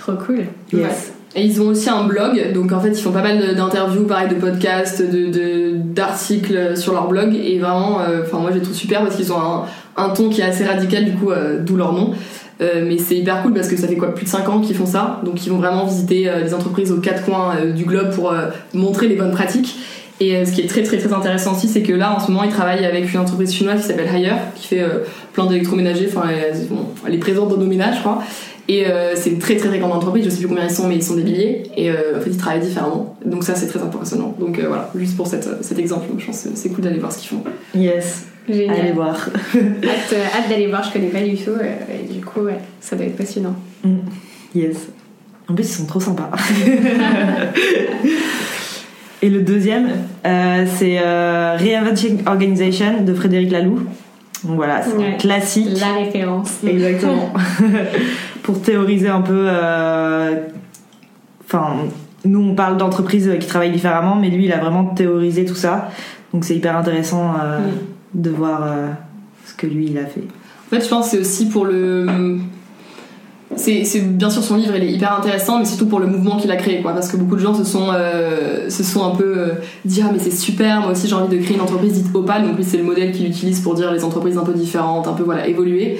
[0.00, 0.44] Trop cool.
[0.72, 0.82] Yes.
[0.82, 1.19] Ouais.
[1.36, 4.28] Et ils ont aussi un blog, donc en fait ils font pas mal d'interviews, pareil
[4.28, 9.02] de podcasts, de d'articles sur leur blog, et vraiment, enfin euh, moi les trouve super
[9.02, 9.64] parce qu'ils ont un,
[9.96, 12.12] un, ton qui est assez radical du coup, euh, d'où leur nom.
[12.60, 14.76] Euh, mais c'est hyper cool parce que ça fait quoi plus de 5 ans qu'ils
[14.76, 17.84] font ça, donc ils vont vraiment visiter euh, les entreprises aux quatre coins euh, du
[17.84, 18.34] globe pour
[18.74, 19.76] montrer les bonnes pratiques.
[20.20, 22.30] Et euh, ce qui est très très très intéressant aussi, c'est que là en ce
[22.30, 26.10] moment ils travaillent avec une entreprise chinoise qui s'appelle Haier, qui fait euh, plein d'électroménagers,
[26.14, 26.28] enfin
[26.68, 28.22] bon, elle est présente dans nos ménages je crois.
[28.70, 30.86] Et euh, c'est une très très très grande entreprise, je sais plus combien ils sont,
[30.86, 31.64] mais ils sont des milliers.
[31.76, 33.16] Et euh, en fait, ils travaillent différemment.
[33.26, 34.32] Donc ça, c'est très impressionnant.
[34.38, 37.10] Donc euh, voilà, juste pour cette, cet exemple, je pense que c'est cool d'aller voir
[37.10, 37.42] ce qu'ils font.
[37.74, 38.26] Yes.
[38.48, 38.80] Génial.
[38.80, 39.16] Allez voir.
[39.16, 41.50] hâte, hâte d'aller voir, je connais pas du tout.
[41.60, 43.56] et du coup, ouais, ça doit être passionnant.
[43.82, 43.96] Mm.
[44.54, 44.76] Yes.
[45.48, 46.30] En plus, ils sont trop sympas.
[49.22, 49.90] Et le deuxième,
[50.24, 53.80] euh, c'est euh, Reinventing Organization de Frédéric Laloux.
[54.44, 55.16] Donc voilà, c'est ouais.
[55.18, 55.78] classique.
[55.78, 56.58] La référence.
[56.66, 57.32] Exactement.
[58.42, 59.48] Pour théoriser un peu.
[61.46, 61.88] Enfin, euh...
[62.24, 65.90] nous on parle d'entreprises qui travaillent différemment, mais lui il a vraiment théorisé tout ça.
[66.32, 67.58] Donc c'est hyper intéressant euh,
[68.14, 68.22] Mm.
[68.22, 68.88] de voir euh,
[69.46, 70.22] ce que lui il a fait.
[70.22, 72.38] En fait, je pense que c'est aussi pour le.
[73.56, 76.50] C'est bien sûr son livre, il est hyper intéressant, mais surtout pour le mouvement qu'il
[76.52, 76.92] a créé, quoi.
[76.92, 79.48] Parce que beaucoup de gens se sont, euh, se sont un peu euh,
[79.84, 82.46] dit ah mais c'est super, moi aussi j'ai envie de créer une entreprise dite Opal.
[82.46, 85.14] Donc lui c'est le modèle qu'il utilise pour dire les entreprises un peu différentes, un
[85.14, 85.98] peu voilà évoluer.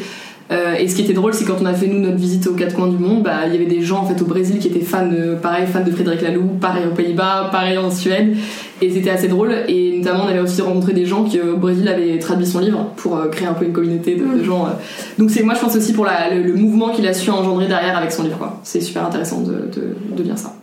[0.51, 2.55] Euh, et ce qui était drôle, c'est quand on a fait nous notre visite aux
[2.55, 4.67] quatre coins du monde, bah il y avait des gens en fait au Brésil qui
[4.67, 8.37] étaient fans, de, pareil fans de Frédéric Laloux, pareil aux Pays-Bas, pareil en Suède,
[8.83, 9.53] et c'était assez drôle.
[9.69, 12.85] Et notamment on avait aussi rencontré des gens qui au Brésil avaient traduit son livre
[12.97, 14.67] pour euh, créer un peu une communauté de, de gens.
[14.67, 14.71] euh.
[15.19, 17.69] Donc c'est moi je pense aussi pour la, le, le, mouvement qu'il a su engendrer
[17.69, 18.39] derrière avec son livre.
[18.39, 18.59] quoi.
[18.65, 20.55] C'est super intéressant de, de, de lire ça.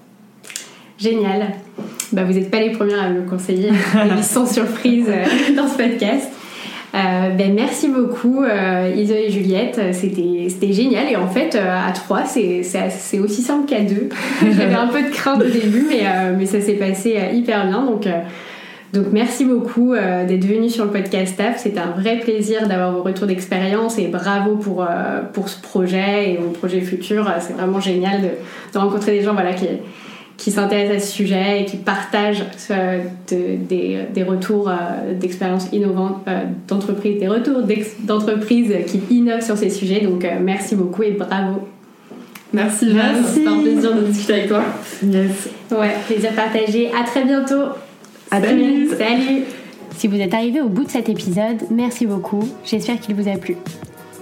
[0.98, 1.48] Génial.
[2.12, 5.78] Bah, vous n'êtes pas les premières à me conseiller des sans surprise euh, dans ce
[5.78, 6.28] podcast.
[6.98, 11.12] Euh, ben, merci beaucoup euh, Isa et Juliette, c'était génial.
[11.12, 14.10] Et en fait euh, à trois c'est aussi simple qu'à deux.
[14.42, 17.86] J'avais un peu de crainte au début mais, euh, ça s'est passé hyper bien.
[17.86, 18.08] Donc,
[19.12, 23.28] merci beaucoup d'être venu sur le podcast staff, c'était un vrai plaisir d'avoir vos retours
[23.28, 24.88] d'expérience et bravo pour,
[25.34, 28.30] pour ce projet et vos projets futurs, c'est vraiment génial de,
[28.74, 29.68] de, rencontrer des gens voilà, qui,
[30.38, 32.46] qui s'intéressent à ce sujet et qui partagent
[33.28, 34.72] des, des, retours
[35.20, 36.24] d'expériences innovantes
[36.68, 37.64] d'entreprises, des retours
[38.02, 40.02] d'entreprises qui innovent sur ces sujets.
[40.02, 41.68] Donc merci beaucoup et bravo.
[42.54, 44.64] Merci Jeanne, c'était un plaisir de discuter avec toi.
[45.04, 45.50] Yes.
[45.72, 46.90] Ouais, plaisir partagé.
[46.98, 47.64] À très bientôt.
[48.32, 48.90] À Salut.
[48.90, 49.44] Salut.
[49.98, 52.48] Si vous êtes arrivé au bout de cet épisode, merci beaucoup.
[52.64, 53.56] J'espère qu'il vous a plu.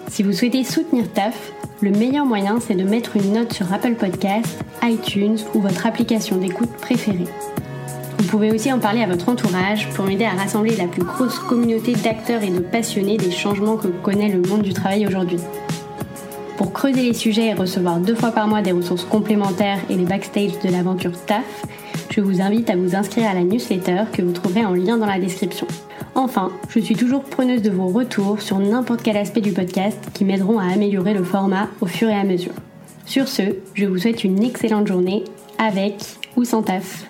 [0.07, 1.51] Si vous souhaitez soutenir TAF,
[1.81, 6.37] le meilleur moyen c'est de mettre une note sur Apple Podcast, iTunes ou votre application
[6.37, 7.27] d'écoute préférée.
[8.17, 11.37] Vous pouvez aussi en parler à votre entourage pour m'aider à rassembler la plus grosse
[11.39, 15.39] communauté d'acteurs et de passionnés des changements que connaît le monde du travail aujourd'hui.
[16.57, 20.05] Pour creuser les sujets et recevoir deux fois par mois des ressources complémentaires et les
[20.05, 21.65] backstage de l'aventure TAF,
[22.09, 25.05] je vous invite à vous inscrire à la newsletter que vous trouverez en lien dans
[25.05, 25.67] la description.
[26.17, 30.23] Enfin, je suis toujours preneuse de vos retours sur n'importe quel aspect du podcast qui
[30.23, 32.53] m'aideront à améliorer le format au fur et à mesure.
[33.05, 33.41] Sur ce,
[33.73, 35.25] je vous souhaite une excellente journée
[35.59, 35.95] avec
[36.37, 37.05] ou sans taf.